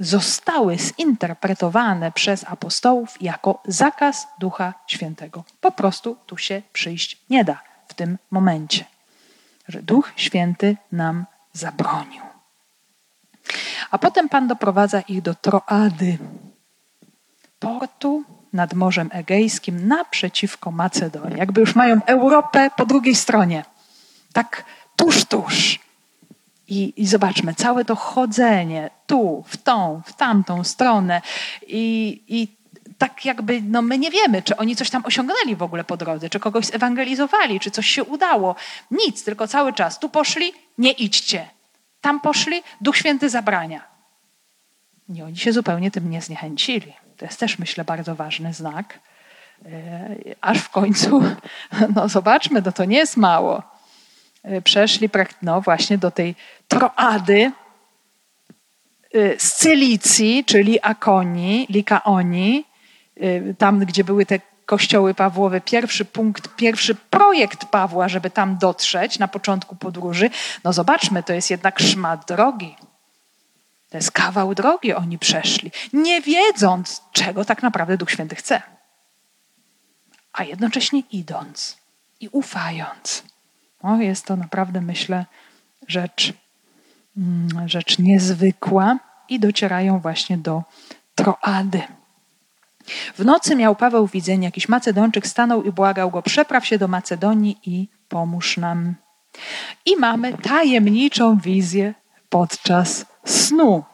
[0.00, 5.44] zostały zinterpretowane przez apostołów jako zakaz Ducha Świętego.
[5.60, 8.84] Po prostu tu się przyjść nie da w tym momencie,
[9.68, 12.22] że Duch Święty nam zabronił.
[13.90, 16.18] A potem Pan doprowadza ich do Troady,
[17.58, 18.24] portu
[18.56, 21.38] nad Morzem Egejskim naprzeciwko Macedonii.
[21.38, 23.64] Jakby już mają Europę po drugiej stronie.
[24.32, 24.64] Tak
[24.96, 25.78] tuż, tuż.
[26.68, 31.22] I, I, zobaczmy, całe to chodzenie tu, w tą, w tamtą stronę
[31.66, 32.56] i, i
[32.98, 36.30] tak jakby, no my nie wiemy, czy oni coś tam osiągnęli w ogóle po drodze,
[36.30, 38.54] czy kogoś zewangelizowali, czy coś się udało.
[38.90, 39.98] Nic, tylko cały czas.
[39.98, 41.48] Tu poszli, nie idźcie.
[42.00, 43.95] Tam poszli, Duch Święty zabrania.
[45.08, 46.92] I oni się zupełnie tym nie zniechęcili.
[47.16, 48.98] To jest też, myślę, bardzo ważny znak.
[49.64, 51.22] E, aż w końcu,
[51.94, 53.62] no zobaczmy, no to nie jest mało.
[54.42, 55.10] E, przeszli
[55.42, 56.34] no właśnie do tej
[56.68, 57.52] Troady
[59.14, 62.64] e, z Cylicji, czyli Akoni, Likaoni
[63.58, 69.28] tam gdzie były te kościoły Pawłowe, pierwszy punkt, pierwszy projekt Pawła, żeby tam dotrzeć na
[69.28, 70.30] początku podróży,
[70.64, 72.76] no zobaczmy, to jest jednak szmat drogi.
[73.90, 78.62] To jest kawał drogi oni przeszli, nie wiedząc, czego tak naprawdę Duch Święty chce.
[80.32, 81.76] A jednocześnie idąc
[82.20, 83.22] i ufając.
[83.82, 85.24] No, jest to naprawdę, myślę,
[85.88, 86.32] rzecz,
[87.16, 90.62] mm, rzecz niezwykła i docierają właśnie do
[91.14, 91.82] Troady.
[93.14, 97.58] W nocy miał Paweł widzenie, jakiś Macedończyk stanął i błagał go, przepraw się do Macedonii
[97.64, 98.94] i pomóż nam.
[99.86, 101.94] I mamy tajemniczą wizję
[102.28, 103.84] podczas snu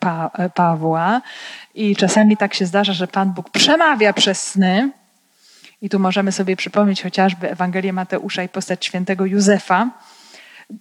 [0.00, 1.22] pa Pawła.
[1.74, 4.90] I czasami tak się zdarza, że Pan Bóg przemawia przez sny.
[5.82, 9.90] I tu możemy sobie przypomnieć chociażby Ewangelię Mateusza i postać świętego Józefa,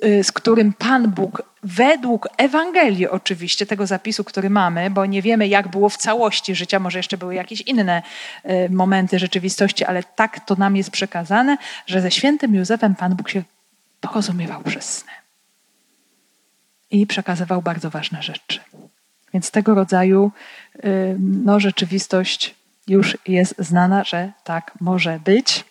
[0.06, 5.48] Y, z którym Pan Bóg według Ewangelii oczywiście, tego zapisu, który mamy, bo nie wiemy
[5.48, 8.02] jak było w całości życia, może jeszcze były jakieś inne
[8.70, 13.44] momenty rzeczywistości, ale tak to nam jest przekazane, że ze świętym Józefem Pan Bóg się
[14.02, 15.23] porozumiewał przez sny.
[16.94, 18.60] I przekazywał bardzo ważne rzeczy.
[19.34, 20.32] Więc tego rodzaju
[21.20, 22.56] no, rzeczywistość
[22.88, 25.66] już jest znana, że tak może być.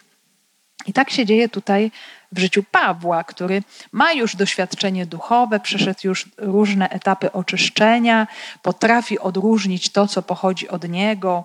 [0.87, 1.91] I tak się dzieje tutaj
[2.33, 8.27] w życiu Pawła, który ma już doświadczenie duchowe, przeszedł już różne etapy oczyszczenia,
[8.63, 11.45] potrafi odróżnić to, co pochodzi od niego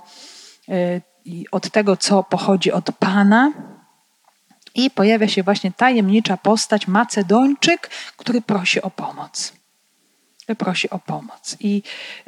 [0.69, 3.51] y, i od tego, co pochodzi od Pana.
[4.75, 9.53] I pojawia się właśnie tajemnicza postać, Macedończyk, który prosi o pomoc.
[10.55, 11.57] Prosi o pomoc.
[11.59, 11.83] I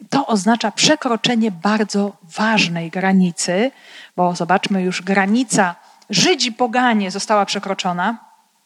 [0.09, 3.71] to oznacza przekroczenie bardzo ważnej granicy,
[4.15, 5.75] bo zobaczmy już, granica
[6.09, 8.17] Żydzi poganie została przekroczona,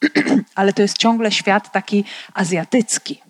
[0.55, 3.21] ale to jest ciągle świat taki azjatycki.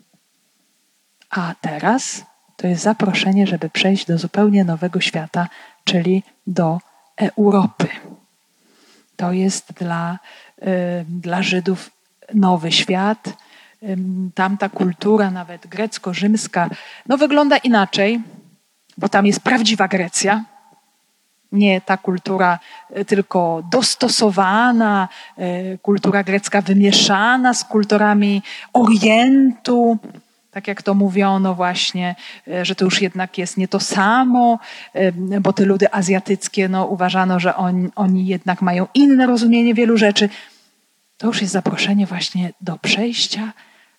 [1.30, 2.24] A teraz
[2.56, 5.48] to jest zaproszenie, żeby przejść do zupełnie nowego świata,
[5.84, 6.80] czyli do
[7.16, 7.88] Europy.
[9.16, 10.18] To jest dla,
[10.58, 10.66] y,
[11.08, 11.90] dla Żydów
[12.34, 13.43] nowy świat.
[13.84, 13.96] Y,
[14.34, 16.70] tamta kultura, nawet grecko-rzymska,
[17.06, 18.20] no wygląda inaczej,
[18.98, 20.44] bo tam jest prawdziwa Grecja,
[21.52, 22.58] nie ta kultura
[22.90, 28.42] e, tylko dostosowana, e, kultura grecka wymieszana z kulturami
[28.72, 29.98] Orientu,
[30.50, 32.14] tak jak to mówiono właśnie,
[32.48, 34.58] e, że to już jednak jest nie to samo,
[35.40, 40.28] bo te ludy azjatyckie, no, uważano, że on, oni jednak mają inne rozumienie wielu rzeczy.
[41.18, 43.52] To już jest zaproszenie właśnie do przejścia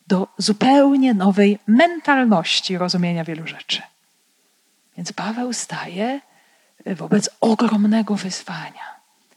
[0.07, 3.81] do zupełnie nowej mentalności rozumienia wielu rzeczy.
[4.97, 6.21] Więc Paweł staje
[6.85, 8.95] wobec ogromnego wyzwania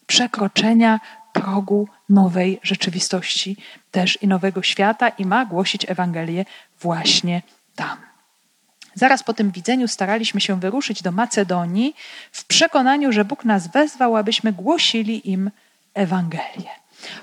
[0.09, 1.00] przekroczenia
[1.33, 3.57] progu nowej rzeczywistości
[3.90, 6.44] też i nowego świata i ma głosić Ewangelię
[6.81, 7.42] właśnie
[7.74, 7.98] tam.
[8.94, 11.94] Zaraz po tym widzeniu staraliśmy się wyruszyć do Macedonii
[12.33, 15.50] w przekonaniu, że Bóg nas wezwał, abyśmy głosili im
[15.94, 16.70] Ewangelię.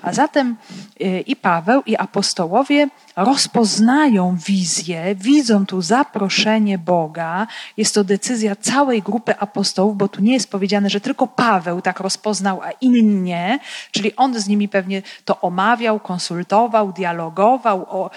[0.02, 0.56] A zatem
[1.00, 7.46] y, i Paweł, i apostołowie rozpoznają wizję, widzą tu zaproszenie Boga.
[7.76, 12.00] Jest to decyzja całej grupy apostołów, bo tu nie jest powiedziane, że tylko Paweł tak
[12.00, 13.58] rozpoznał, a inni nie.
[13.90, 18.10] Czyli on z nimi pewnie to omawiał, konsultował, dialogował o,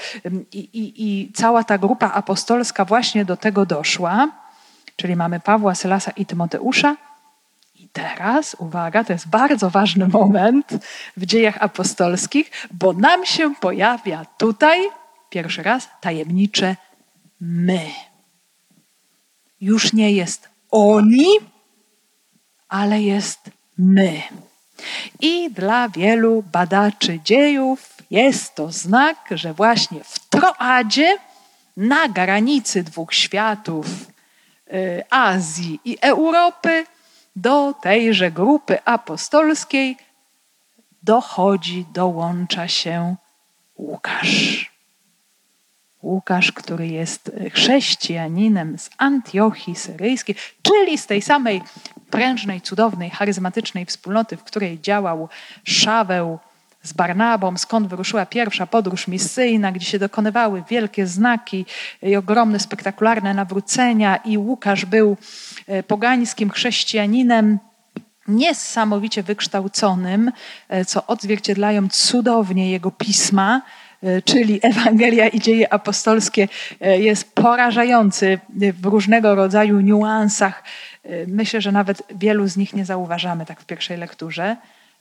[0.52, 4.32] i, i, i cała ta grupa apostolska właśnie do tego doszła.
[4.96, 7.09] Czyli mamy Pawła, Sylasa i Tymoteusza
[7.88, 10.68] teraz, uwaga, to jest bardzo ważny moment
[11.18, 14.80] w dziejach apostolskich, bo nam się pojawia tutaj
[15.30, 16.76] pierwszy raz tajemnicze
[17.42, 17.82] my.
[19.62, 21.30] Już nie jest oni,
[22.70, 23.40] ale jest
[23.78, 24.22] my.
[25.20, 31.18] I dla wielu badaczy dziejów jest to znak, że właśnie w Troadzie,
[31.78, 33.86] na granicy dwóch światów,
[34.74, 36.86] y, Azji i Europy,
[37.42, 39.98] do tejże grupy apostolskiej
[41.04, 43.16] dochodzi, dołącza się
[43.78, 44.72] Łukasz.
[46.04, 51.62] Łukasz, który jest chrześcijaninem z Antiochii Syryjskiej, czyli z tej samej
[52.10, 55.30] prężnej, cudownej, charyzmatycznej wspólnoty, w której działał
[55.64, 56.40] Szaweł
[56.90, 61.66] z Barnabą, skąd wyruszyła pierwsza podróż misyjna, gdzie się dokonywały wielkie znaki
[62.02, 65.18] i ogromne, spektakularne nawrócenia, i Łukasz był
[65.68, 67.60] e, pogańskim chrześcijaninem,
[68.28, 70.32] niesamowicie wykształconym,
[70.70, 73.62] e, co odzwierciedlają cudownie jego pisma,
[74.04, 76.48] e, czyli Ewangelia i dzieje apostolskie,
[76.82, 78.40] jest porażający
[78.74, 80.64] w różnego rodzaju niuansach.
[81.28, 84.58] Myślę, że nawet wielu z nich nie zauważamy tak w pierwszej lekturze.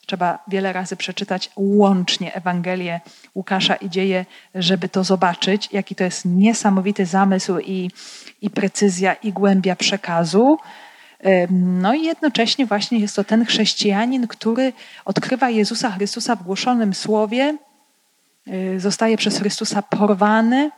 [0.08, 3.00] Trzeba wiele razy przeczytać łącznie Ewangelię
[3.34, 7.90] Łukasza i dzieje, żeby to zobaczyć, jaki to jest niesamowity zamysł i,
[8.42, 10.58] i precyzja i głębia przekazu.
[11.50, 14.72] No i jednocześnie właśnie jest to ten chrześcijanin, który
[15.04, 17.58] odkrywa Jezusa Chrystusa w głoszonym słowie,
[18.48, 20.70] y, zostaje przez Chrystusa porwany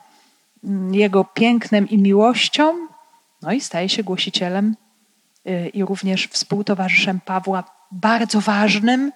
[0.64, 2.75] mm, Jego pięknem i miłością,
[3.43, 4.77] no i staje się głosicielem
[5.47, 9.12] y, i również współtowarzyszem Pawła, bardzo ważnym,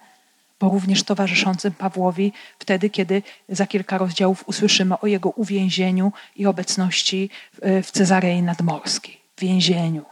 [0.59, 7.29] bo również towarzyszącym Pawłowi wtedy, kiedy za kilka rozdziałów usłyszymy o jego uwięzieniu i obecności
[7.61, 10.05] w Cezarei Nadmorskiej, w więzieniu.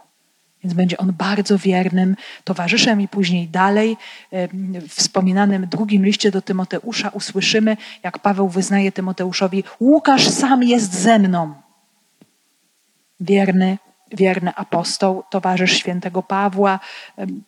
[0.64, 3.96] Więc będzie on bardzo wiernym towarzyszem i później dalej
[4.32, 11.18] w wspominanym drugim liście do Tymoteusza usłyszymy, jak Paweł wyznaje Tymoteuszowi: Łukasz sam jest ze
[11.18, 11.54] mną.
[13.20, 13.78] Wierny,
[14.14, 16.80] wierny apostoł, towarzysz świętego Pawła,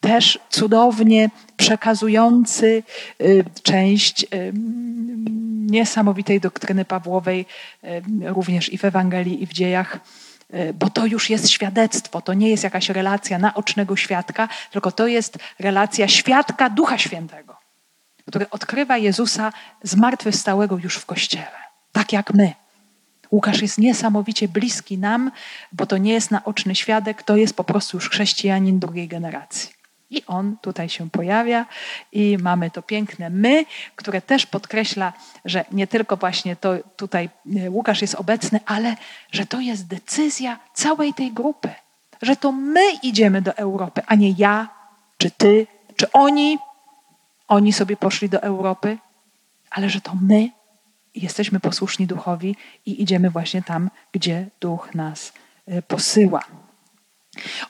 [0.01, 2.83] też cudownie przekazujący
[3.63, 4.27] część
[5.71, 7.47] niesamowitej doktryny Pawłowej,
[8.25, 10.01] również i w Ewangelii, i w dziejach
[10.53, 15.07] E, bo to już jest świadectwo, to nie jest jakaś relacja naocznego świadka, tylko to
[15.07, 17.57] jest relacja świadka Ducha Świętego,
[18.29, 19.53] który odkrywa Jezusa
[19.83, 21.59] zmartwychwstałego już w Kościele,
[21.93, 22.53] tak jak my.
[23.31, 25.31] Łukasz jest niesamowicie bliski nam,
[25.73, 29.77] bo to nie jest naoczny świadek, to jest po prostu już chrześcijanin drugiej generacji.
[30.11, 31.67] I on tutaj się pojawia
[32.13, 33.65] i mamy to piękne my,
[33.97, 35.13] które też podkreśla,
[35.45, 38.97] że nie tylko właśnie to tutaj e, Łukasz jest obecny, ale
[39.33, 41.71] że to jest decyzja całej tej grupy,
[42.23, 44.69] że to my idziemy do Europy, a nie ja,
[45.19, 46.59] czy ty, czy oni.
[47.49, 48.99] Oni sobie poszli do Europy,
[49.71, 50.51] ale że to my
[51.23, 55.33] jesteśmy posłuszni duchowi i idziemy właśnie tam, gdzie duch nas
[55.67, 56.41] e, posyła.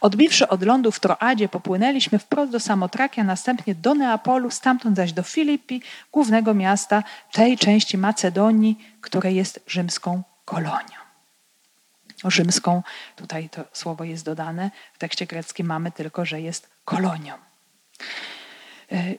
[0.01, 5.23] Odbiwszy od lądu w Troadzie, popłynęliśmy wprost do Samotrakia, następnie do Neapolu, stamtąd zaś do
[5.23, 5.83] Filipi,
[6.13, 11.07] głównego miasta tej części Macedonii, która jest rzymską kolonią.
[12.25, 12.83] Rzymską,
[13.17, 17.35] tutaj to słowo jest dodane, w tekście greckim mamy tylko, że jest kolonią.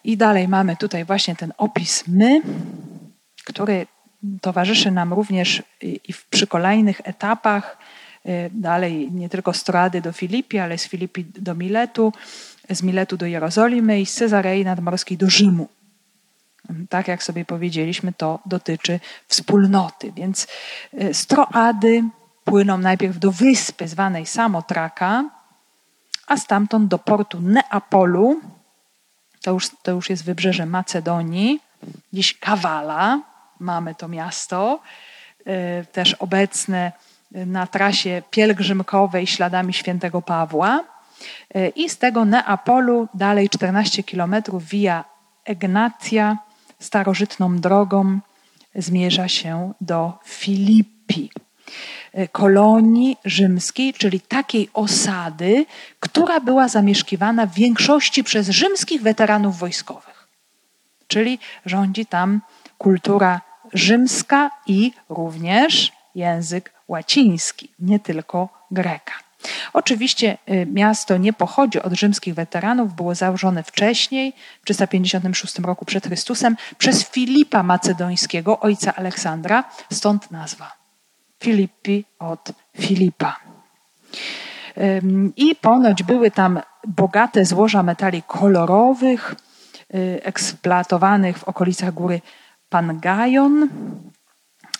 [0.03, 2.41] I dalej mamy tutaj właśnie ten opis my,
[3.45, 3.87] który
[4.41, 7.77] towarzyszy nam również i przy kolejnych etapach
[8.27, 12.13] Y, dalej nie tylko z Troady do Filipi, ale z Filipi do Miletu,
[12.69, 15.67] z Miletu do Jerozolimy i z Cezarei Nadmorskiej do Rzymu.
[16.89, 20.11] Tak jak sobie powiedzieliśmy, to dotyczy wspólnoty.
[20.11, 20.47] Więc
[20.93, 22.03] y, z Troady
[22.43, 25.29] płyną najpierw do wyspy zwanej Samotraka,
[26.27, 28.41] a stamtąd do portu Neapolu,
[29.41, 31.59] to już, to już jest wybrzeże Macedonii,
[32.13, 33.19] dziś Kawala,
[33.59, 34.79] mamy to miasto,
[35.39, 36.91] y, też obecne
[37.31, 40.83] na trasie pielgrzymkowej śladami świętego Pawła.
[41.75, 45.03] I z tego Neapolu dalej 14 kilometrów via
[45.45, 46.37] Egnatia
[46.79, 48.19] starożytną drogą
[48.75, 51.31] zmierza się do Filipi,
[52.31, 55.65] kolonii rzymskiej, czyli takiej osady,
[55.99, 60.27] która była zamieszkiwana w większości przez rzymskich weteranów wojskowych.
[61.07, 62.41] Czyli rządzi tam
[62.77, 63.41] kultura
[63.73, 69.13] rzymska i również język łaciński, nie tylko greka.
[69.73, 76.07] Oczywiście y, miasto nie pochodzi od rzymskich weteranów, było założone wcześniej, w 356 roku przed
[76.07, 80.71] Chrystusem, przez Filipa Macedońskiego, ojca Aleksandra, stąd nazwa.
[81.39, 82.51] Filipi od
[82.81, 83.35] Filipa.
[85.35, 89.35] I ponoć były tam bogate złoża metali kolorowych,
[89.95, 92.21] y, eksploatowanych w okolicach góry
[92.69, 93.69] Pangajon,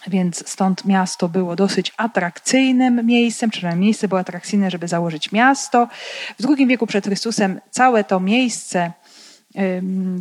[0.08, 5.88] więc stąd miasto było dosyć atrakcyjnym miejscem, przynajmniej miejsce było atrakcyjne, żeby założyć miasto.
[6.40, 8.92] W II wieku przed Chrystusem całe to miejsce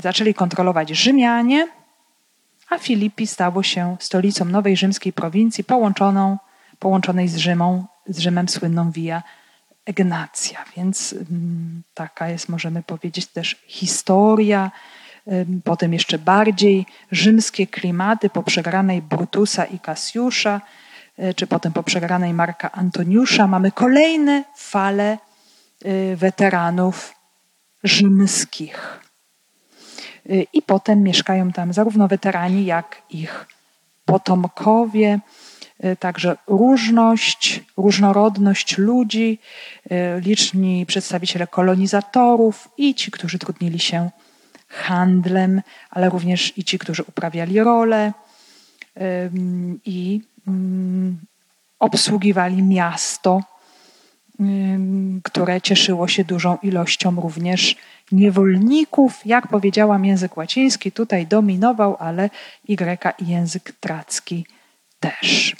[0.03, 1.69] zaczęli kontrolować Rzymianie,
[2.71, 6.39] a Filipi stało się stolicą nowej rzymskiej prowincji połączoną,
[6.79, 9.23] połączonej z Rzymą, z Rzymem słynną Via
[9.85, 10.65] Egnacja.
[10.77, 11.15] Więc
[11.95, 14.71] taka jest, możemy powiedzieć, też historia
[15.65, 20.61] potem jeszcze bardziej rzymskie klimaty po przegranej Brutusa i Kasiusza,
[21.19, 23.47] e, czy potem po przegranej Marka Antoniusza.
[23.47, 25.19] Mamy kolejne fale
[25.85, 27.15] e, weteranów
[27.85, 29.01] rzymskich.
[30.31, 33.47] E, I potem mieszkają tam zarówno weterani, jak ich
[34.05, 35.21] potomkowie.
[35.99, 39.39] Także różność, różnorodność ludzi,
[40.25, 44.11] liczni przedstawiciele kolonizatorów i ci, którzy trudnili się
[44.69, 48.13] handlem, ale również i ci, którzy uprawiali rolę
[49.85, 50.21] i
[51.79, 53.41] obsługiwali miasto,
[55.23, 57.77] które cieszyło się dużą ilością również
[58.13, 59.21] niewolników.
[59.25, 62.31] Jak powiedziałam, język łaciński tutaj dominował, ale
[62.69, 64.47] greka i język tracki
[65.01, 65.57] też.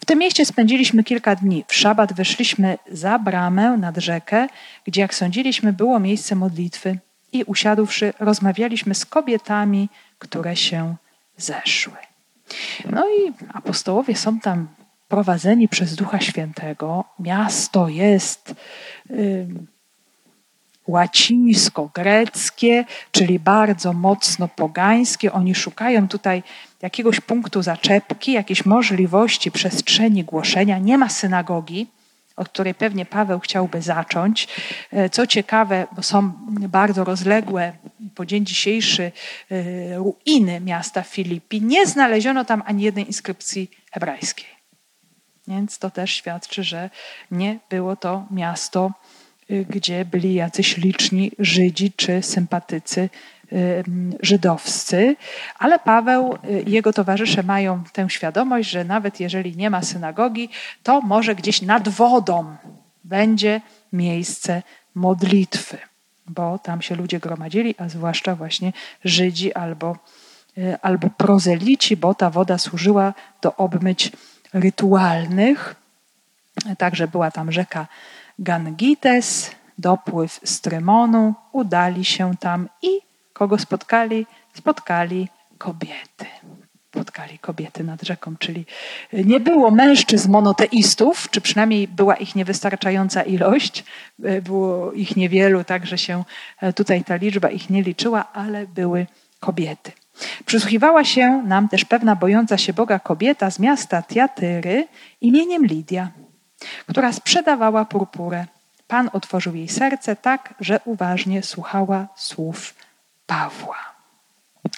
[0.00, 1.64] W tym mieście spędziliśmy kilka dni.
[1.68, 4.46] W szabat wyszliśmy za bramę nad rzekę,
[4.84, 6.98] gdzie, jak sądziliśmy, było miejsce modlitwy
[7.32, 10.96] i usiadłszy, rozmawialiśmy z kobietami, które się
[11.36, 11.96] zeszły.
[12.90, 14.68] No i apostołowie są tam
[15.08, 17.04] prowadzeni przez Ducha Świętego.
[17.18, 18.54] Miasto jest
[19.10, 19.46] y,
[20.86, 25.32] łacińsko-greckie, czyli bardzo mocno pogańskie.
[25.32, 26.42] Oni szukają tutaj
[26.82, 30.78] jakiegoś punktu zaczepki, jakiejś możliwości przestrzeni głoszenia.
[30.78, 31.86] Nie ma synagogi,
[32.36, 34.48] od której pewnie Paweł chciałby zacząć.
[34.92, 36.32] E, co ciekawe, bo są
[36.68, 37.72] bardzo rozległe
[38.14, 39.12] po dzień dzisiejszy
[39.50, 44.56] e, ruiny miasta Filipi, nie znaleziono tam ani jednej inskrypcji hebrajskiej.
[45.48, 46.90] Więc to też świadczy, że
[47.30, 48.90] nie było to miasto,
[49.50, 53.08] e, gdzie byli jacyś liczni Żydzi czy sympatycy
[54.20, 55.16] żydowscy,
[55.58, 60.48] ale Paweł i jego towarzysze mają tę świadomość, że nawet jeżeli nie ma synagogi,
[60.82, 62.56] to może gdzieś nad wodą
[63.04, 63.60] będzie
[63.92, 64.62] miejsce
[64.94, 65.78] modlitwy,
[66.28, 68.72] bo tam się ludzie gromadzili, a zwłaszcza właśnie
[69.04, 69.96] Żydzi albo,
[70.58, 74.12] y, albo prozelici, bo ta woda służyła do obmyć
[74.52, 75.74] rytualnych.
[76.78, 77.86] Także była tam rzeka
[78.38, 83.05] Gangites, dopływ Strymonu, udali się tam i
[83.36, 84.26] Kogo spotkali?
[84.54, 85.28] Spotkali
[85.58, 86.26] kobiety.
[86.88, 88.66] Spotkali kobiety nad rzeką, czyli
[89.12, 93.84] nie było mężczyzn monoteistów, czy przynajmniej była ich niewystarczająca ilość,
[94.42, 96.24] było ich niewielu, tak że się
[96.74, 99.06] tutaj ta liczba ich nie liczyła, ale były
[99.40, 99.92] kobiety.
[100.46, 104.88] Przysłuchiwała się nam też pewna bojąca się Boga kobieta z miasta Tiatyry
[105.20, 106.10] imieniem Lidia,
[106.86, 108.46] która sprzedawała purpurę.
[108.88, 112.74] Pan otworzył jej serce tak, że uważnie słuchała słów
[113.26, 113.76] Pawła.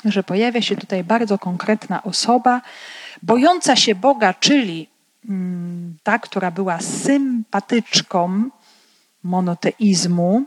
[0.04, 2.60] Że pojawia się tutaj bardzo konkretna osoba,
[3.22, 4.88] bojąca się Boga, czyli
[5.28, 8.50] mm, ta, która była sympatyczką
[9.22, 10.44] monoteizmu.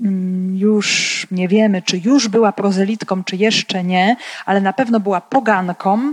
[0.00, 5.20] Mm, już nie wiemy, czy już była prozelitką, czy jeszcze nie, ale na pewno była
[5.20, 6.12] poganką.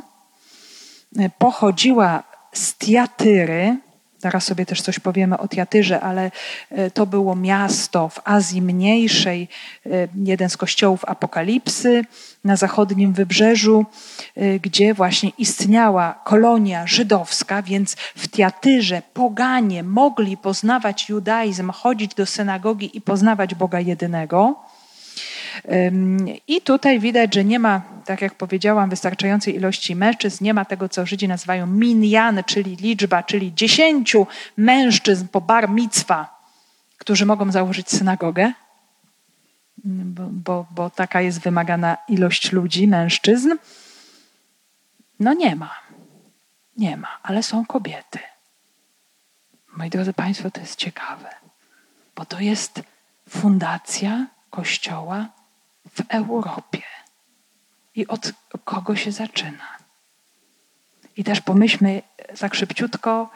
[1.37, 2.23] Pochodziła
[2.53, 3.77] z Tiatyry,
[4.25, 6.31] Zaraz sobie też coś powiemy o Tiatyrze, ale
[6.71, 9.47] e, to było miasto w Azji Mniejszej,
[9.85, 12.05] e, jeden z kościołów Apokalipsy
[12.43, 13.85] na zachodnim wybrzeżu,
[14.35, 22.25] e, gdzie właśnie istniała kolonia żydowska, więc w Tiatyrze poganie mogli poznawać judaizm, chodzić do
[22.25, 24.55] synagogi i poznawać Boga jedynego.
[26.47, 30.89] I tutaj widać, że nie ma, tak jak powiedziałam, wystarczającej ilości mężczyzn, nie ma tego,
[30.89, 34.27] co Żydzi nazywają minyan, czyli liczba, czyli dziesięciu
[34.57, 36.39] mężczyzn po bar mitzwa,
[36.97, 38.53] którzy mogą założyć synagogę,
[39.83, 43.51] bo, bo, bo taka jest wymagana ilość ludzi, mężczyzn.
[45.19, 45.75] No nie ma.
[46.77, 48.19] Nie ma, ale są kobiety.
[49.77, 51.29] Moi drodzy Państwo, to jest ciekawe,
[52.15, 52.81] bo to jest
[53.29, 55.29] fundacja Kościoła
[55.95, 56.81] w Europie.
[57.95, 58.31] I od
[58.63, 59.77] kogo się zaczyna?
[61.17, 62.01] I też pomyślmy
[62.39, 63.29] tak szybciutko,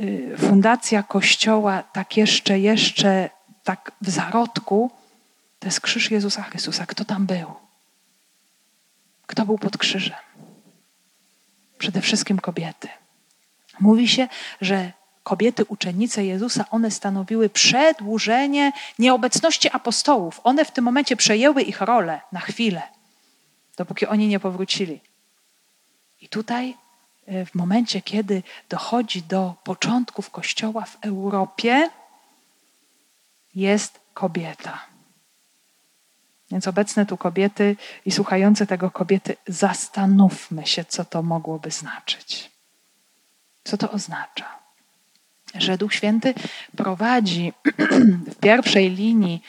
[0.00, 3.30] y, fundacja Kościoła, tak jeszcze, jeszcze,
[3.64, 4.90] tak w zarodku,
[5.58, 6.86] to jest krzyż Jezusa Chrystusa.
[6.86, 7.54] Kto tam był?
[9.26, 10.16] Kto był pod krzyżem?
[11.78, 12.88] Przede wszystkim kobiety.
[13.80, 14.28] Mówi się,
[14.60, 14.92] że
[15.28, 20.40] kobiety uczennice Jezusa, one stanowiły przedłużenie nieobecności apostołów.
[20.44, 22.82] One w tym momencie przejęły ich rolę na chwilę,
[23.76, 25.00] dopóki oni nie powrócili.
[26.20, 26.76] I tutaj,
[27.26, 31.90] e, w momencie, kiedy dochodzi do początków Kościoła w Europie,
[33.54, 34.78] jest kobieta.
[36.50, 42.50] Więc obecne tu kobiety i słuchające tego kobiety, zastanówmy się, co to mogłoby znaczyć.
[43.64, 44.58] Co to oznacza?
[45.58, 46.34] Że Duch Święty
[46.76, 47.52] prowadzi
[48.32, 49.42] w pierwszej linii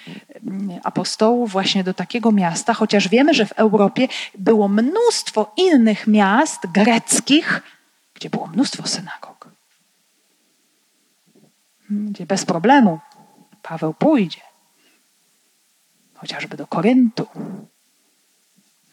[0.48, 4.08] mm, apostołów właśnie do takiego miasta, chociaż wiemy, że w Europie
[4.38, 7.62] było mnóstwo innych miast greckich,
[8.14, 9.50] gdzie było mnóstwo synagog.
[11.90, 13.00] Gdzie bez problemu
[13.62, 14.42] Paweł pójdzie,
[16.16, 17.28] chociażby do Koryntu.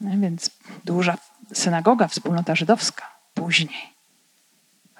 [0.01, 0.51] No więc
[0.85, 1.17] duża
[1.55, 3.96] synagoga, wspólnota żydowska później.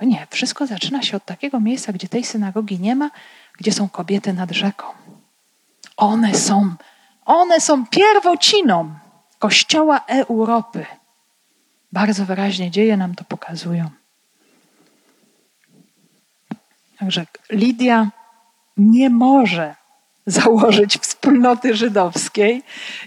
[0.01, 3.11] No nie, wszystko zaczyna się od takiego miejsca, gdzie tej synagogi nie ma,
[3.59, 4.87] gdzie są kobiety nad rzeką.
[5.97, 6.75] One są,
[7.25, 8.95] one są pierwociną
[9.39, 10.87] Kościoła Europy.
[11.93, 13.91] Bardzo wyraźnie dzieje nam to pokazują.
[16.99, 18.11] Także Lidia
[18.77, 19.75] nie może
[20.27, 22.63] założyć wspólnoty żydowskiej,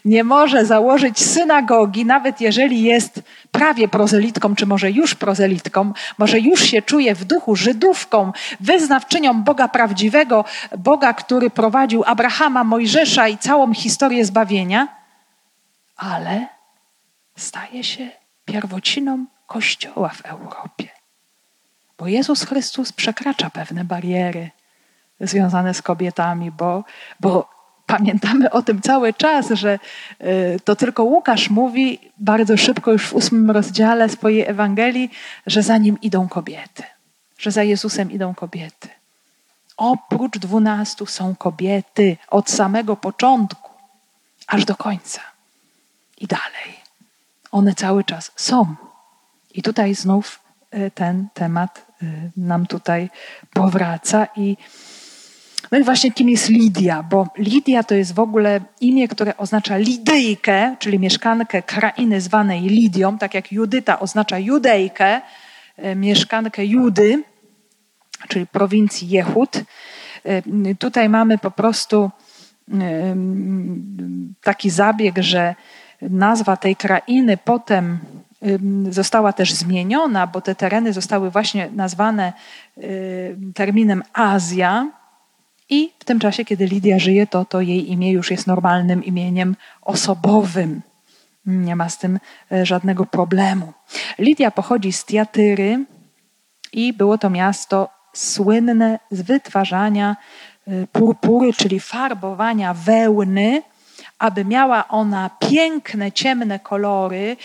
[0.06, 6.62] nie może założyć synagogi, nawet jeżeli jest prawie prozelitką, czy może już prozelitką, może już
[6.64, 10.46] się czuje w duchu Żydówką, wyznawczynią Boga prawdziwego,
[10.78, 14.88] Boga, który prowadził Abrahama, Mojżesza i całą historię zbawienia,
[15.96, 16.48] ale
[17.38, 18.10] staje się
[18.46, 20.90] pierwociną Kościoła w Europie.
[21.98, 24.50] Bo Jezus Chrystus przekracza pewne bariery
[25.22, 26.84] związane z kobietami, bo,
[27.20, 27.50] bo
[27.86, 29.80] pamiętamy o tym cały czas, że
[30.22, 35.12] y, to tylko Łukasz mówi bardzo szybko, już w ósmym rozdziale swojej Ewangelii,
[35.48, 36.84] że za nim idą kobiety,
[37.38, 38.90] że za Jezusem idą kobiety.
[39.78, 43.72] Oprócz dwunastu są kobiety od samego początku
[44.48, 45.22] aż do końca
[46.18, 46.80] i dalej.
[47.52, 48.76] One cały czas są.
[49.54, 50.40] I tutaj znów
[50.74, 53.10] y, ten temat y, nam tutaj
[53.54, 54.58] powraca i
[55.72, 59.78] no i właśnie kim jest Lidia, bo Lidia to jest w ogóle imię, które oznacza
[59.78, 65.22] Lidyjkę, czyli mieszkankę krainy zwanej Lidią, tak jak Judyta oznacza Judejkę,
[65.78, 67.24] e, mieszkankę Judy,
[68.28, 69.64] czyli prowincji Jehud.
[70.26, 72.12] E, tutaj mamy po prostu
[72.74, 73.16] e,
[74.42, 75.56] taki zabieg, że
[76.02, 78.00] nazwa tej krainy potem
[78.90, 82.34] została też zmieniona, bo te tereny zostały właśnie nazwane
[83.54, 84.99] terminem Azja,
[85.70, 89.56] i w tym czasie, kiedy Lidia żyje, to, to jej imię już jest normalnym imieniem
[89.82, 90.82] osobowym.
[91.46, 92.20] Nie ma z tym
[92.52, 93.74] e, żadnego problemu.
[94.20, 95.86] Lidia pochodzi z Tiatyry
[96.74, 100.16] i było to miasto słynne z wytwarzania
[100.68, 103.62] e, purpury, czyli farbowania wełny,
[104.20, 107.38] aby miała ona piękne, ciemne kolory,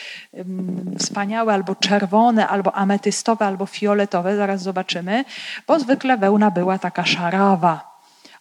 [0.99, 5.25] wspaniałe albo czerwone, albo ametystowe, albo fioletowe, zaraz zobaczymy,
[5.67, 7.94] bo zwykle wełna była taka szarawa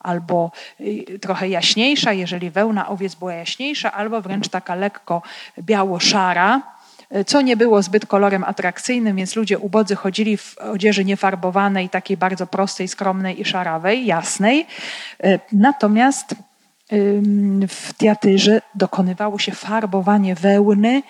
[0.03, 0.51] albo
[0.81, 5.21] y, trochę jaśniejsza, jeżeli wełna owiec była jaśniejsza, albo wręcz taka lekko
[5.59, 6.61] biało-szara,
[7.15, 12.17] y, co nie było zbyt kolorem atrakcyjnym, więc ludzie ubodzy chodzili w odzieży niefarbowanej, takiej
[12.17, 14.67] bardzo prostej, skromnej i szarawej, jasnej.
[15.25, 16.35] Y, natomiast
[17.67, 21.01] w teatrze dokonywało się farbowanie wełny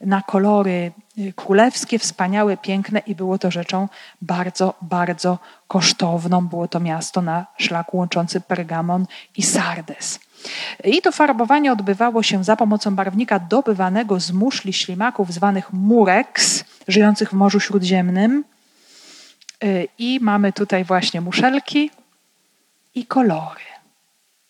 [0.00, 3.88] na kolory y, królewskie, wspaniałe, piękne i było to rzeczą
[4.22, 5.38] bardzo, bardzo
[5.68, 6.48] kosztowną.
[6.48, 10.20] Było to miasto na szlaku łączący Pergamon i Sardes.
[10.84, 17.30] I to farbowanie odbywało się za pomocą barwnika dobywanego z muszli ślimaków zwanych mureks, żyjących
[17.30, 18.44] w Morzu Śródziemnym.
[19.64, 21.90] Y, I mamy tutaj właśnie muszelki
[22.94, 23.60] i kolory.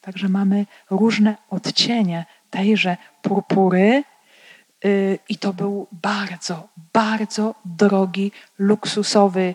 [0.00, 4.04] Także mamy różne odcienie tejże purpury,
[5.28, 9.54] i to był bardzo, bardzo drogi, luksusowy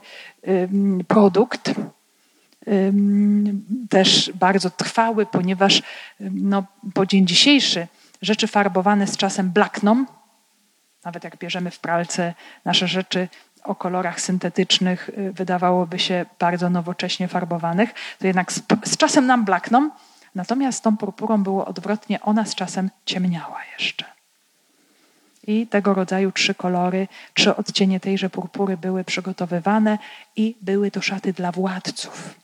[1.08, 1.72] produkt.
[3.90, 5.82] Też bardzo trwały, ponieważ
[6.20, 6.64] no,
[6.94, 7.88] po dzień dzisiejszy
[8.22, 10.06] rzeczy farbowane z czasem blakną.
[11.06, 12.34] Nawet jak bierzemy w pralce
[12.66, 13.28] nasze rzeczy
[13.64, 19.46] o kolorach syntetycznych, y, wydawałoby się bardzo nowocześnie farbowanych, to jednak z, z czasem nam
[19.46, 19.90] blakną
[20.36, 24.13] Natomiast tą purpurą było odwrotnie, ona z czasem ciemniała jeszcze.
[25.48, 29.98] I tego rodzaju trzy kolory, trzy odcienie tejże purpury były przygotowywane
[30.36, 32.36] i były to szaty dla władców.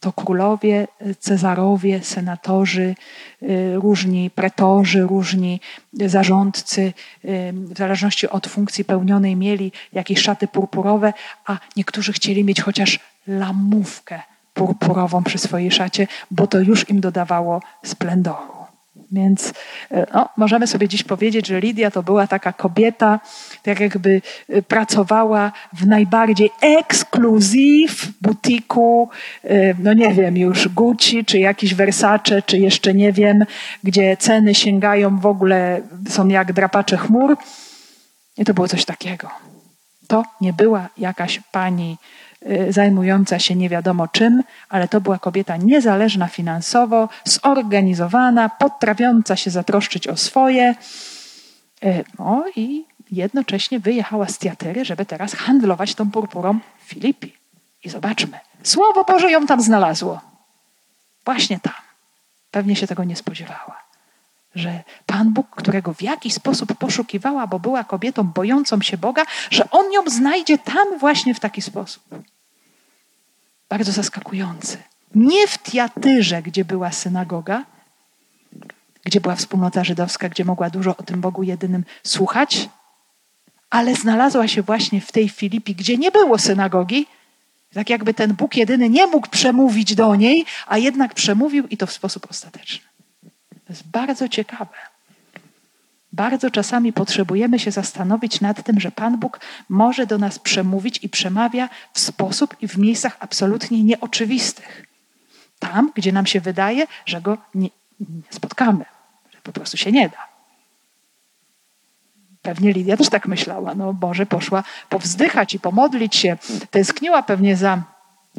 [0.00, 0.88] To królowie,
[1.18, 2.94] cezarowie, senatorzy,
[3.42, 5.60] y, różni pretorzy, różni
[5.92, 6.92] zarządcy,
[7.24, 11.12] y, w zależności od funkcji pełnionej, mieli jakieś szaty purpurowe,
[11.46, 14.20] a niektórzy chcieli mieć chociaż lamówkę
[14.54, 18.57] purpurową przy swojej szacie, bo to już im dodawało splendoru.
[19.12, 19.52] Więc
[19.90, 23.20] e, no, możemy sobie dziś powiedzieć, że Lidia to była taka kobieta,
[23.62, 29.08] tak jakby e, pracowała w najbardziej ekskluzyw butiku,
[29.44, 33.44] e, no nie wiem, już Gucci, czy jakiś Versace, czy jeszcze nie wiem,
[33.84, 37.36] gdzie ceny sięgają w ogóle, są jak drapacze chmur.
[38.38, 39.30] I to było coś takiego.
[40.08, 41.96] To nie była jakaś pani
[42.68, 50.08] zajmująca się nie wiadomo czym, ale to była kobieta niezależna finansowo, zorganizowana, potrafiąca się zatroszczyć
[50.08, 50.74] o swoje.
[51.84, 57.34] Y, no i jednocześnie wyjechała z Tiatery, żeby teraz handlować tą purpurą w Filipii.
[57.84, 60.20] I zobaczmy, Słowo Boże ją tam znalazło.
[61.24, 61.74] Właśnie tam.
[62.50, 63.87] Pewnie się tego nie spodziewała
[64.54, 69.70] że Pan Bóg, którego w jakiś sposób poszukiwała, bo była kobietą bojącą się Boga, że
[69.70, 72.02] On ją znajdzie tam właśnie w taki sposób.
[73.68, 74.78] Bardzo zaskakujący.
[75.14, 77.64] Nie w Tiatyrze, gdzie była synagoga,
[79.04, 82.68] gdzie była wspólnota żydowska, gdzie mogła dużo o tym Bogu jedynym słuchać,
[83.70, 87.06] ale znalazła się właśnie w tej Filipii, gdzie nie było synagogi
[87.74, 91.86] Tak jakby ten Bóg jedyny nie mógł przemówić do niej, a jednak przemówił i to
[91.86, 92.87] w sposób ostateczny.
[93.68, 94.74] To jest bardzo ciekawe.
[96.12, 101.08] Bardzo czasami potrzebujemy się zastanowić nad tym, że Pan Bóg może do nas przemówić i
[101.08, 104.86] przemawia w sposób i w miejscach absolutnie nieoczywistych.
[105.58, 107.68] Tam, gdzie nam się wydaje, że go nie,
[108.00, 108.84] nie spotkamy,
[109.34, 110.28] że po prostu się nie da.
[112.42, 113.74] Pewnie Lidia też tak myślała.
[113.74, 116.36] No Boże, poszła powzdychać i pomodlić się.
[116.70, 117.82] Tęskniła pewnie za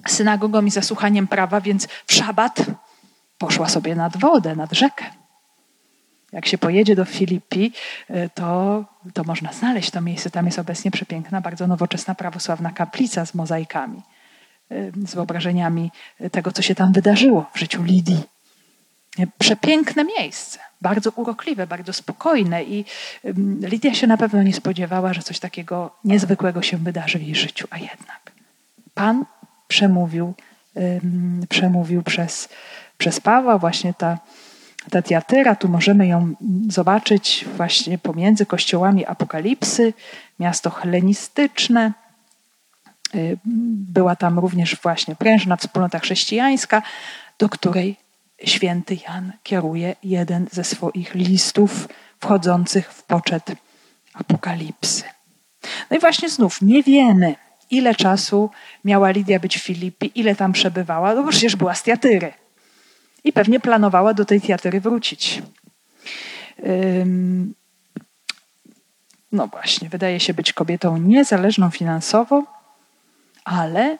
[0.07, 2.65] synagogą i za słuchaniem prawa, więc w szabat
[3.37, 5.18] poszła sobie nad wodę, nad rzekę.
[6.31, 7.73] Jak się pojedzie do Filipi,
[8.09, 10.29] y, to, to można znaleźć to miejsce.
[10.29, 14.01] Tam jest obecnie przepiękna, bardzo nowoczesna prawosławna kaplica z mozaikami,
[14.71, 15.91] y, z wyobrażeniami
[16.31, 18.23] tego, co się tam wydarzyło w życiu Lidii.
[19.39, 22.85] Przepiękne miejsce, bardzo urokliwe, bardzo spokojne i
[23.61, 27.67] Lidia się na pewno nie spodziewała, że coś takiego niezwykłego się wydarzy w jej życiu,
[27.69, 28.31] a jednak
[28.93, 29.25] Pan
[29.67, 30.33] przemówił,
[31.49, 32.49] przemówił przez,
[32.97, 34.17] przez Pawła właśnie ta
[34.91, 36.33] ta tiatyra, tu możemy ją
[36.69, 39.93] zobaczyć właśnie pomiędzy kościołami Apokalipsy,
[40.39, 41.93] miasto helenistyczne.
[43.15, 43.37] Y,
[43.93, 46.81] była tam również właśnie prężna wspólnota chrześcijańska,
[47.39, 47.97] do której
[48.43, 51.87] święty Jan kieruje jeden ze swoich listów
[52.19, 53.51] wchodzących w poczet
[54.13, 55.03] Apokalipsy.
[55.91, 57.35] No i właśnie znów nie wiemy,
[57.71, 58.49] ile czasu
[58.85, 62.33] miała Lidia być w Filipi, ile tam przebywała, no bo przecież była z Tiatyry
[63.23, 65.41] i pewnie planowała do tej teatry wrócić.
[69.31, 72.43] No właśnie, wydaje się być kobietą niezależną finansowo,
[73.45, 73.97] ale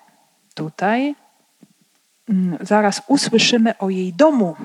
[0.53, 1.15] tutaj
[2.30, 4.55] mm, zaraz usłyszymy o jej domu.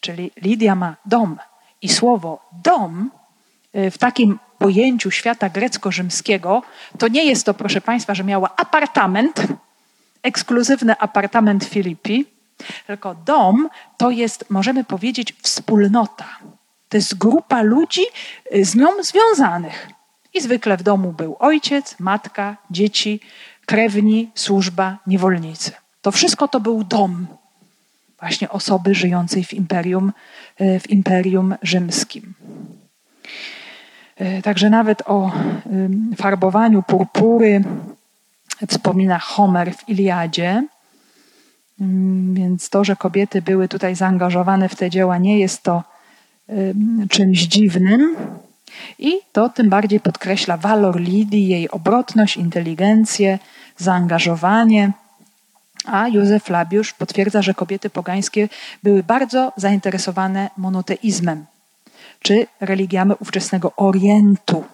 [0.00, 1.38] Czyli Lidia ma dom.
[1.82, 3.10] I słowo dom
[3.76, 6.62] y, w takim pojęciu świata grecko-rzymskiego
[6.98, 9.46] to nie jest to, proszę Państwa, że miała apartament,
[10.22, 12.33] ekskluzywny apartament Filipi,
[12.86, 16.38] tylko dom to jest, możemy powiedzieć, wspólnota.
[16.88, 18.02] To jest grupa ludzi
[18.54, 19.88] y, z nią związanych.
[20.34, 23.20] I zwykle w domu był ojciec, matka, dzieci,
[23.66, 25.72] krewni, służba, niewolnicy.
[26.02, 27.26] To wszystko to był dom
[28.20, 30.12] właśnie osoby żyjącej w imperium,
[30.60, 32.34] y, w imperium rzymskim.
[34.20, 35.32] Y, także nawet o
[36.16, 37.64] farbowaniu purpury
[38.68, 40.66] wspomina Homer w Iliadzie.
[41.80, 45.82] Mm, więc to, że kobiety były tutaj zaangażowane w te dzieła, nie jest to
[47.10, 48.16] czymś dziwnym.
[48.98, 53.38] I to tym bardziej podkreśla walor Lidii, jej obrotność, inteligencję,
[53.76, 54.92] zaangażowanie.
[55.84, 58.48] A Józef Labiusz potwierdza, że kobiety pogańskie
[58.82, 61.44] były bardzo zainteresowane monoteizmem,
[62.22, 64.64] czy religiami ówczesnego Orientu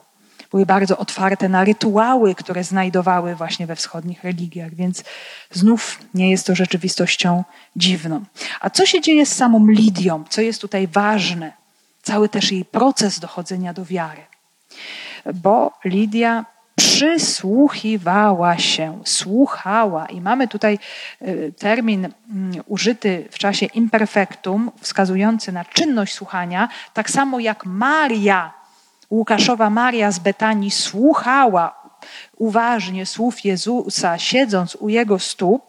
[0.50, 5.04] były bardzo otwarte na rytuały, które znajdowały właśnie we wschodnich religiach, więc
[5.50, 7.44] znów nie jest to rzeczywistością
[7.76, 8.24] dziwną.
[8.60, 10.24] A co się dzieje z samą Lidią?
[10.28, 11.52] Co jest tutaj ważne?
[12.02, 14.22] Cały też jej proces dochodzenia do wiary.
[15.34, 16.44] Bo Lidia
[16.76, 20.06] przysłuchiwała się, słuchała.
[20.06, 20.78] I mamy tutaj
[21.22, 28.59] y, termin mm, użyty w czasie imperfektum, wskazujący na czynność słuchania, tak samo jak Maria
[29.10, 31.80] Łukaszowa Maria z Betanii słuchała
[32.36, 35.62] uważnie słów Jezusa, siedząc u jego stóp,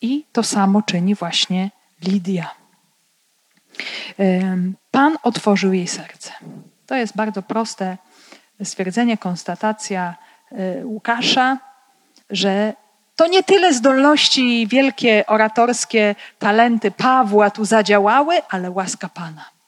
[0.00, 1.70] i to samo czyni właśnie
[2.02, 2.50] Lidia.
[4.90, 6.32] Pan otworzył jej serce.
[6.86, 7.98] To jest bardzo proste
[8.64, 10.14] stwierdzenie, konstatacja
[10.52, 11.58] e, Łukasza,
[12.30, 12.72] że
[13.16, 19.59] to nie tyle zdolności wielkie oratorskie talenty Pawła tu zadziałały, ale łaska Pana.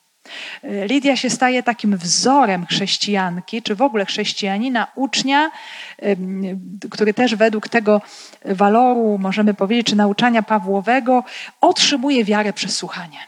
[0.62, 5.51] Lidia się staje takim wzorem chrześcijanki, czy w ogóle chrześcijanina, ucznia,
[6.91, 8.01] który też według tego
[8.45, 11.24] waloru, możemy powiedzieć, czy nauczania Pawłowego,
[11.61, 13.18] otrzymuje wiarę przez słuchanie.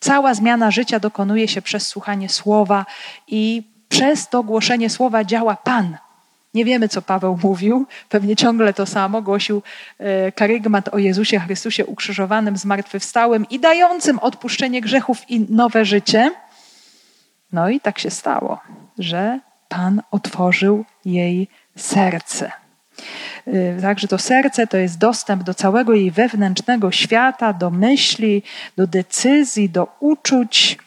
[0.00, 2.86] Cała zmiana życia dokonuje się przez słuchanie słowa
[3.28, 5.96] i przez to głoszenie słowa działa Pan.
[6.54, 9.22] Nie wiemy, co Paweł mówił, pewnie ciągle to samo.
[9.22, 9.62] Głosił
[9.98, 16.30] e, karygmat o Jezusie Chrystusie ukrzyżowanym, zmartwychwstałym i dającym odpuszczenie grzechów i nowe życie.
[17.52, 18.60] No i tak się stało,
[18.98, 22.52] że Pan otworzył jej serce.
[23.46, 28.42] E, także to serce to jest dostęp do całego jej wewnętrznego świata, do myśli,
[28.76, 30.78] do decyzji, do uczuć.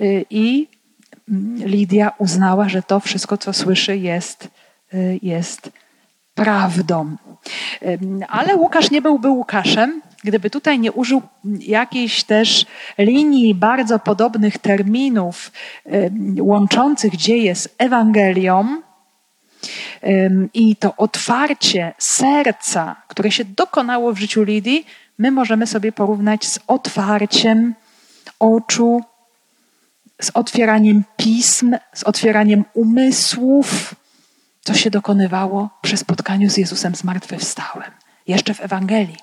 [0.00, 0.68] E, I
[1.28, 4.48] mm, Lidia uznała, że to wszystko, co słyszy, jest
[5.22, 5.70] jest
[6.34, 7.16] prawdą.
[8.28, 11.22] Ale Łukasz nie byłby Łukaszem, gdyby tutaj nie użył
[11.60, 12.66] jakiejś też
[12.98, 15.52] linii bardzo podobnych terminów
[16.40, 18.82] łączących dzieje z Ewangelią.
[20.54, 24.86] I to otwarcie serca, które się dokonało w życiu Lidii,
[25.18, 27.74] my możemy sobie porównać z otwarciem
[28.38, 29.00] oczu,
[30.20, 33.94] z otwieraniem pism, z otwieraniem umysłów,
[34.70, 37.90] co się dokonywało przy spotkaniu z Jezusem zmartwychwstałym,
[38.26, 39.16] jeszcze w Ewangelii.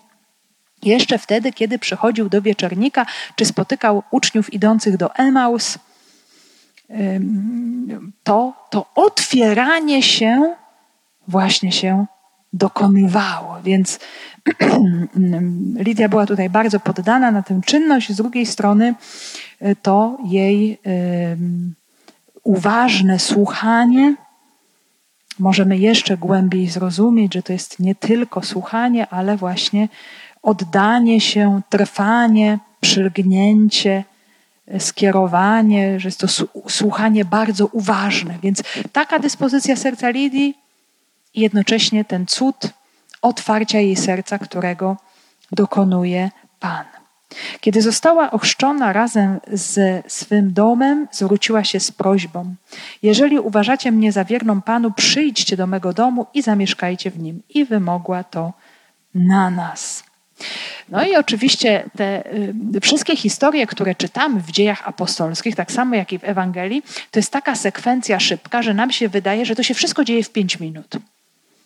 [0.83, 5.77] Jeszcze wtedy, kiedy przychodził do wieczornika, czy spotykał uczniów idących do Emaus,
[8.23, 10.55] to, to otwieranie się
[11.27, 12.05] właśnie się
[12.53, 13.57] dokonywało.
[13.63, 13.99] Więc
[15.87, 18.11] Lidia była tutaj bardzo poddana na tę czynność.
[18.11, 18.95] Z drugiej strony
[19.59, 20.79] e, to jej
[22.43, 24.15] uważne słuchanie
[25.39, 29.89] możemy jeszcze głębiej zrozumieć, że to jest nie tylko słuchanie, ale właśnie
[30.43, 34.03] oddanie się, trwanie, przylgnięcie,
[34.67, 36.27] e, skierowanie, że jest to
[36.69, 38.37] słuchanie bardzo uważne.
[38.43, 40.55] Więc taka dyspozycja serca Lidii
[41.33, 42.73] i jednocześnie ten cud
[43.21, 44.97] otwarcia jej serca, którego
[45.51, 46.96] dokonuje Pan.
[47.61, 52.55] Kiedy została ochrzczona razem z swym domem, zwróciła się z prośbą:
[53.03, 57.41] Jeżeli uważacie mnie za wierną Panu, przyjdźcie do mego domu i zamieszkajcie w nim.
[57.49, 58.53] I wymogła to
[59.15, 60.03] na nas.
[60.89, 62.33] No i oczywiście te
[62.75, 67.19] y, wszystkie historie, które czytamy w dziejach apostolskich, tak samo jak i w Ewangelii, to
[67.19, 70.59] jest taka sekwencja szybka, że nam się wydaje, że to się wszystko dzieje w pięć
[70.59, 70.95] minut.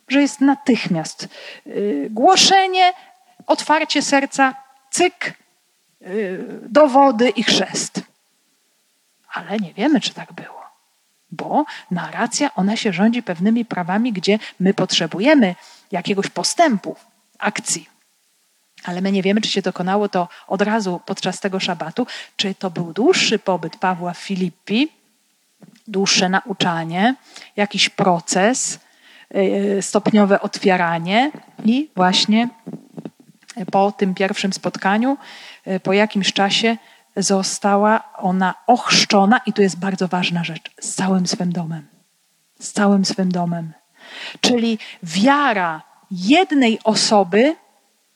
[0.08, 1.28] Że jest natychmiast
[1.68, 2.94] y, głoszenie,
[3.48, 4.56] otwarcie serca,
[4.92, 5.41] cyk,
[6.70, 8.02] dowody i chrzest.
[9.34, 10.62] Ale nie wiemy, czy tak było.
[11.32, 15.56] Bo narracja, ona się rządzi pewnymi prawami, gdzie my potrzebujemy
[15.92, 16.96] jakiegoś postępu,
[17.40, 17.90] akcji.
[18.84, 22.70] Ale my nie wiemy, czy się dokonało to od razu podczas tego szabatu, czy to
[22.70, 24.90] był dłuższy pobyt Pawła w Filippi,
[25.88, 27.16] dłuższe nauczanie,
[27.56, 28.80] jakiś proces,
[29.36, 31.32] y, stopniowe otwieranie
[31.66, 32.50] i właśnie
[33.72, 35.18] po tym pierwszym spotkaniu,
[35.68, 36.78] y, po jakimś czasie
[37.18, 41.88] została ona ochrzczona, i tu jest bardzo ważna rzecz, z całym swym domem.
[42.60, 43.74] Z całym swym domem.
[44.42, 45.82] Czyli wiara
[46.12, 47.56] jednej osoby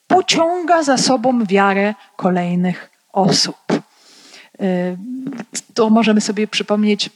[0.07, 3.57] pociąga za sobą wiarę kolejnych osób.
[4.61, 4.97] Y,
[5.73, 7.09] to możemy sobie przypomnieć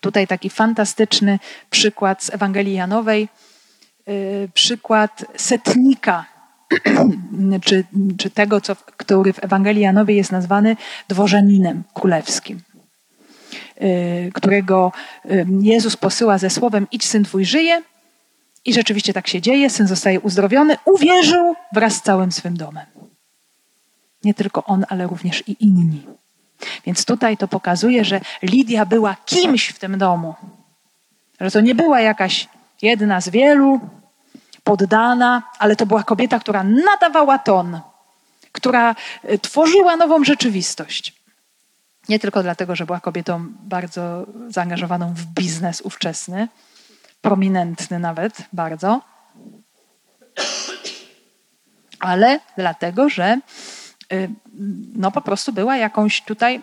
[0.00, 1.38] tutaj taki fantastyczny
[1.70, 3.28] przykład z Ewangelii Janowej,
[4.08, 6.33] y, przykład setnika,
[7.64, 7.84] czy,
[8.18, 10.76] czy tego, co, który w Ewangelii Janowej jest nazwany
[11.08, 12.60] dworzaninem królewskim,
[13.82, 14.92] y, którego
[15.60, 17.82] Jezus posyła ze słowem: Idź, syn twój żyje.
[18.64, 22.86] I rzeczywiście tak się dzieje, syn zostaje uzdrowiony, uwierzył wraz z całym swym domem.
[24.24, 26.06] Nie tylko on, ale również i inni.
[26.86, 30.34] Więc tutaj to pokazuje, że Lidia była kimś w tym domu.
[31.40, 32.48] Że to nie była jakaś
[32.82, 33.80] jedna z wielu,
[34.64, 37.80] poddana, ale to była kobieta, która nadawała ton,
[38.52, 38.94] która
[39.30, 41.14] y, tworzyła nową rzeczywistość.
[42.08, 46.48] Nie tylko dlatego, że była kobietą bardzo zaangażowaną w biznes ówczesny,
[47.22, 49.00] prominentny nawet bardzo,
[52.00, 53.40] ale dlatego, że
[54.12, 54.30] y,
[54.94, 56.62] no po prostu była jakąś tutaj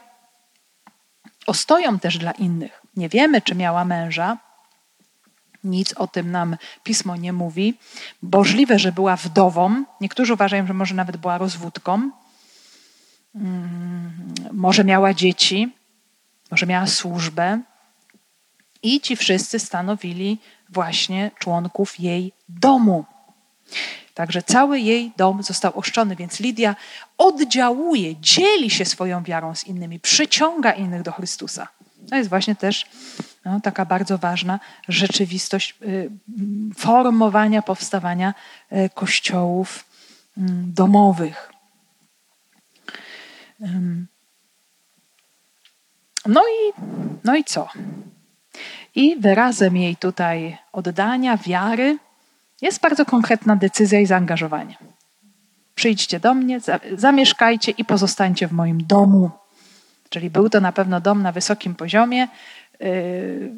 [1.48, 2.82] ostoją też dla innych.
[2.96, 4.38] Nie wiemy, czy miała męża.
[5.64, 7.78] Nic o tym nam pismo nie mówi.
[8.22, 9.84] Możliwe, że była wdową.
[10.02, 12.12] Niektórzy uważają, że może nawet była rozwódką.
[13.36, 15.70] Mm, może miała dzieci,
[16.52, 17.62] może miała służbę.
[18.84, 20.38] I ci wszyscy stanowili
[20.70, 23.06] właśnie członków jej domu.
[24.14, 26.76] Także cały jej dom został oszczony, więc Lidia
[27.18, 31.68] oddziałuje, dzieli się swoją wiarą z innymi, przyciąga innych do Chrystusa.
[32.10, 32.86] To jest właśnie też
[33.46, 36.12] no, taka bardzo ważna rzeczywistość y,
[36.78, 38.34] formowania, powstawania
[38.72, 39.86] y, kościołów
[40.38, 41.52] y, domowych.
[46.26, 46.82] No i,
[47.24, 47.70] no i co?
[48.96, 51.98] I wyrazem jej tutaj oddania, wiary
[52.62, 54.78] jest bardzo konkretna decyzja i zaangażowanie.
[55.76, 56.60] Przyjdźcie do mnie,
[56.96, 59.41] zamieszkajcie i pozostańcie w moim domu.
[60.12, 62.28] Czyli był to na pewno dom na wysokim poziomie.
[62.80, 63.52] Yy,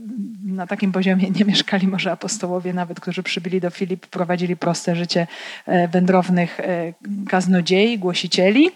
[0.43, 5.27] na takim poziomie nie mieszkali może apostołowie, nawet którzy przybyli do Filip, prowadzili proste życie
[5.65, 6.93] e, wędrownych e,
[7.29, 8.71] kaznodziei, głosicieli.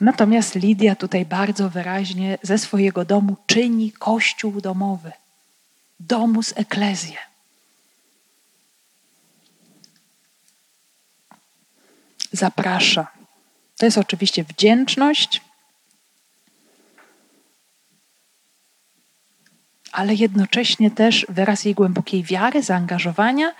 [0.00, 5.12] Natomiast Lidia tutaj bardzo wyraźnie ze swojego domu czyni kościół domowy
[6.00, 7.16] domus eklezję.
[12.32, 13.06] Zaprasza.
[13.76, 15.40] To jest oczywiście wdzięczność,
[19.96, 23.52] ale jednocześnie też wyraz jej głębokiej wiary, zaangażowania,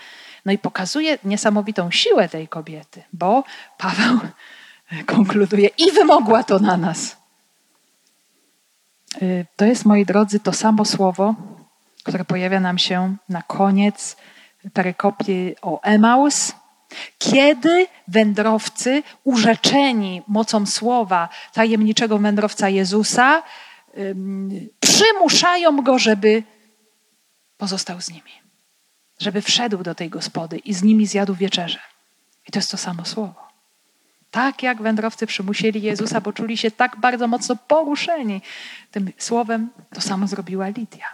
[0.44, 3.44] no i pokazuje niesamowitą siłę tej kobiety, bo
[3.78, 4.18] Paweł
[5.14, 7.16] konkluduje i wymogła to na nas.
[9.22, 11.34] Y, to jest, moi drodzy, to samo słowo,
[12.04, 14.16] które pojawia nam się na koniec
[14.72, 16.52] perykopii o Emaus,
[17.18, 23.42] kiedy wędrowcy, urzeczeni mocą słowa tajemniczego wędrowca Jezusa,
[24.80, 26.42] przymuszają go, żeby
[27.56, 28.32] pozostał z nimi,
[29.20, 31.78] żeby wszedł do tej gospody i z nimi zjadł wieczerzę.
[32.48, 33.46] I to jest to samo słowo.
[34.30, 38.42] Tak jak wędrowcy przymusili Jezusa, bo czuli się tak bardzo mocno poruszeni
[38.90, 41.06] tym słowem, to samo zrobiła Lidia.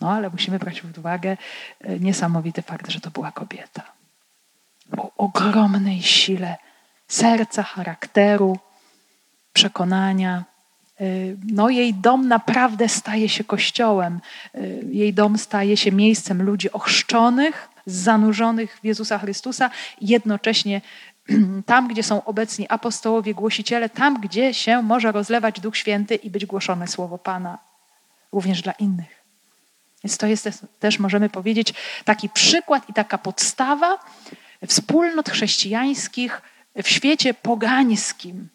[0.00, 1.36] No ale musimy brać pod uwagę
[1.80, 3.82] e, niesamowity fakt, że to była kobieta.
[4.96, 6.56] O ogromnej sile
[7.08, 8.58] serca, charakteru,
[9.52, 10.44] przekonania.
[11.02, 11.04] E,
[11.52, 14.20] no, jej dom naprawdę staje się kościołem.
[14.54, 20.80] E, jej dom staje się miejscem ludzi ochrzczonych, zanurzonych w Jezusa Chrystusa, jednocześnie
[21.66, 26.46] tam, gdzie są obecni apostołowie, głosiciele, tam, gdzie się może rozlewać Duch Święty i być
[26.46, 27.58] głoszone Słowo Pana
[28.32, 29.22] również dla innych.
[30.04, 30.48] Więc to jest
[30.80, 31.74] też, możemy powiedzieć,
[32.04, 33.98] taki przykład i taka podstawa
[34.66, 36.42] wspólnot chrześcijańskich
[36.82, 38.48] w świecie pogańskim,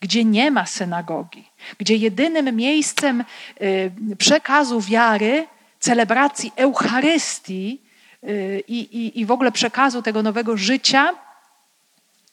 [0.00, 3.24] gdzie nie ma synagogi, gdzie jedynym miejscem
[3.60, 5.46] y, przekazu wiary,
[5.80, 7.80] celebracji Eucharystii
[8.24, 11.14] y, i, i, i w ogóle przekazu tego nowego życia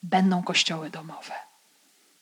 [0.02, 1.32] będą kościoły domowe.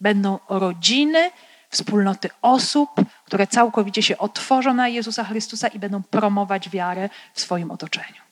[0.00, 1.30] Będą rodziny,
[1.70, 2.90] wspólnoty osób,
[3.24, 8.22] które całkowicie się otworzą na Jezusa Chrystusa i będą promować wiarę w swoim otoczeniu.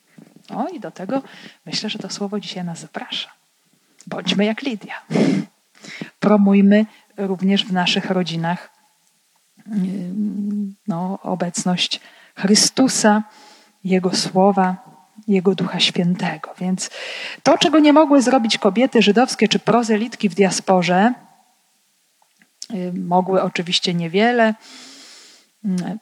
[0.50, 1.22] No i do tego
[1.66, 3.30] myślę, że to słowo dzisiaj nas zaprasza.
[4.06, 5.02] Bądźmy jak Lidia.
[6.20, 6.86] Promujmy
[7.16, 8.70] również w naszych rodzinach
[10.88, 12.00] no, obecność
[12.36, 13.22] Chrystusa,
[13.84, 14.76] Jego słowa,
[15.28, 16.54] Jego Ducha Świętego.
[16.58, 16.90] Więc
[17.42, 21.14] to, czego nie mogły zrobić kobiety żydowskie czy prozelitki w diasporze,
[22.94, 24.54] mogły oczywiście niewiele,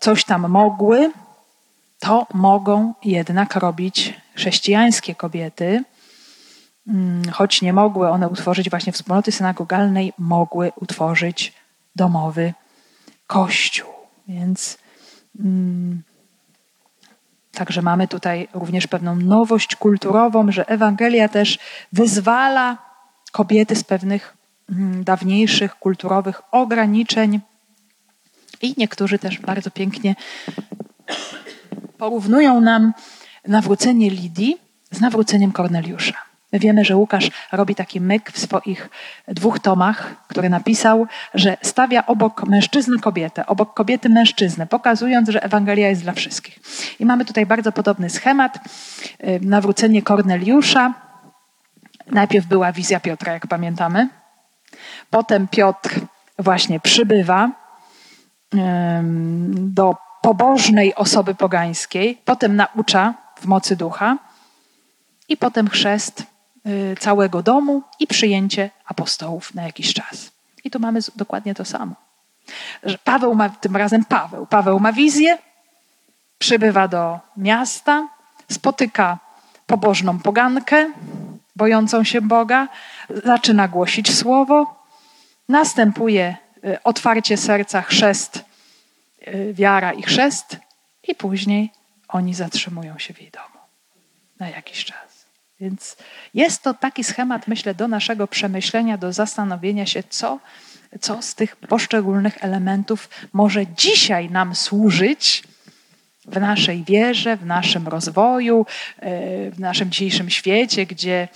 [0.00, 1.12] coś tam mogły,
[1.98, 5.84] to mogą jednak robić chrześcijańskie kobiety,
[7.32, 11.52] choć nie mogły one utworzyć właśnie wspólnoty synagogalnej, mogły utworzyć
[11.96, 12.54] domowy
[13.26, 13.90] kościół.
[14.28, 14.78] Więc
[17.52, 21.58] Także mamy tutaj również pewną nowość kulturową, że Ewangelia też
[21.92, 22.78] wyzwala
[23.32, 24.36] kobiety z pewnych
[24.70, 27.40] mm, dawniejszych kulturowych ograniczeń.
[28.62, 30.14] I niektórzy też bardzo pięknie
[31.98, 32.92] porównują nam
[33.48, 34.56] nawrócenie Lidii
[34.90, 36.21] z nawróceniem Korneliusza.
[36.52, 38.88] My wiemy, że Łukasz robi taki myk w swoich
[39.28, 45.88] dwóch tomach, który napisał, że stawia obok mężczyzny kobietę, obok kobiety mężczyznę, pokazując, że Ewangelia
[45.88, 46.58] jest dla wszystkich.
[46.98, 48.58] I mamy tutaj bardzo podobny schemat.
[49.24, 50.94] Y, nawrócenie Korneliusza.
[52.06, 54.08] Najpierw była wizja Piotra, jak pamiętamy.
[55.10, 56.00] Potem Piotr
[56.38, 57.50] właśnie przybywa
[59.52, 64.18] do pobożnej osoby pogańskiej, potem naucza w mocy ducha
[65.28, 66.31] i potem chrzest
[67.00, 70.30] całego domu i przyjęcie apostołów na jakiś czas.
[70.64, 71.94] I tu mamy dokładnie to samo.
[73.04, 74.46] Paweł ma, tym razem Paweł.
[74.46, 75.38] Paweł ma wizję,
[76.38, 78.08] przybywa do miasta,
[78.50, 79.18] spotyka
[79.66, 80.92] pobożną pogankę,
[81.56, 82.68] bojącą się Boga,
[83.24, 84.84] zaczyna głosić słowo,
[85.48, 88.44] następuje y, otwarcie serca, chrzest,
[89.28, 90.56] y, wiara i chrzest,
[91.08, 91.70] i później
[92.08, 93.58] oni zatrzymują się w jej domu
[94.40, 95.11] na jakiś czas.
[95.62, 95.96] Więc
[96.34, 100.38] jest to taki schemat, myślę, do naszego przemyślenia, do zastanowienia się, co,
[101.00, 105.42] co z tych poszczególnych elementów może dzisiaj nam służyć
[106.24, 108.66] w naszej wierze, w naszym rozwoju,
[108.98, 111.28] e, w naszym dzisiejszym świecie, gdzie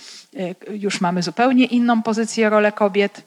[0.69, 3.21] e, już mamy zupełnie inną pozycję, rolę kobiet.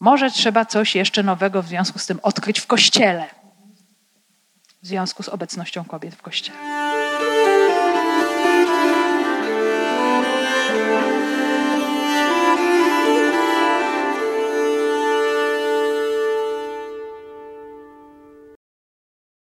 [0.00, 3.26] Może trzeba coś jeszcze nowego w związku z tym odkryć w kościele,
[4.82, 6.87] w związku z obecnością kobiet w kościele.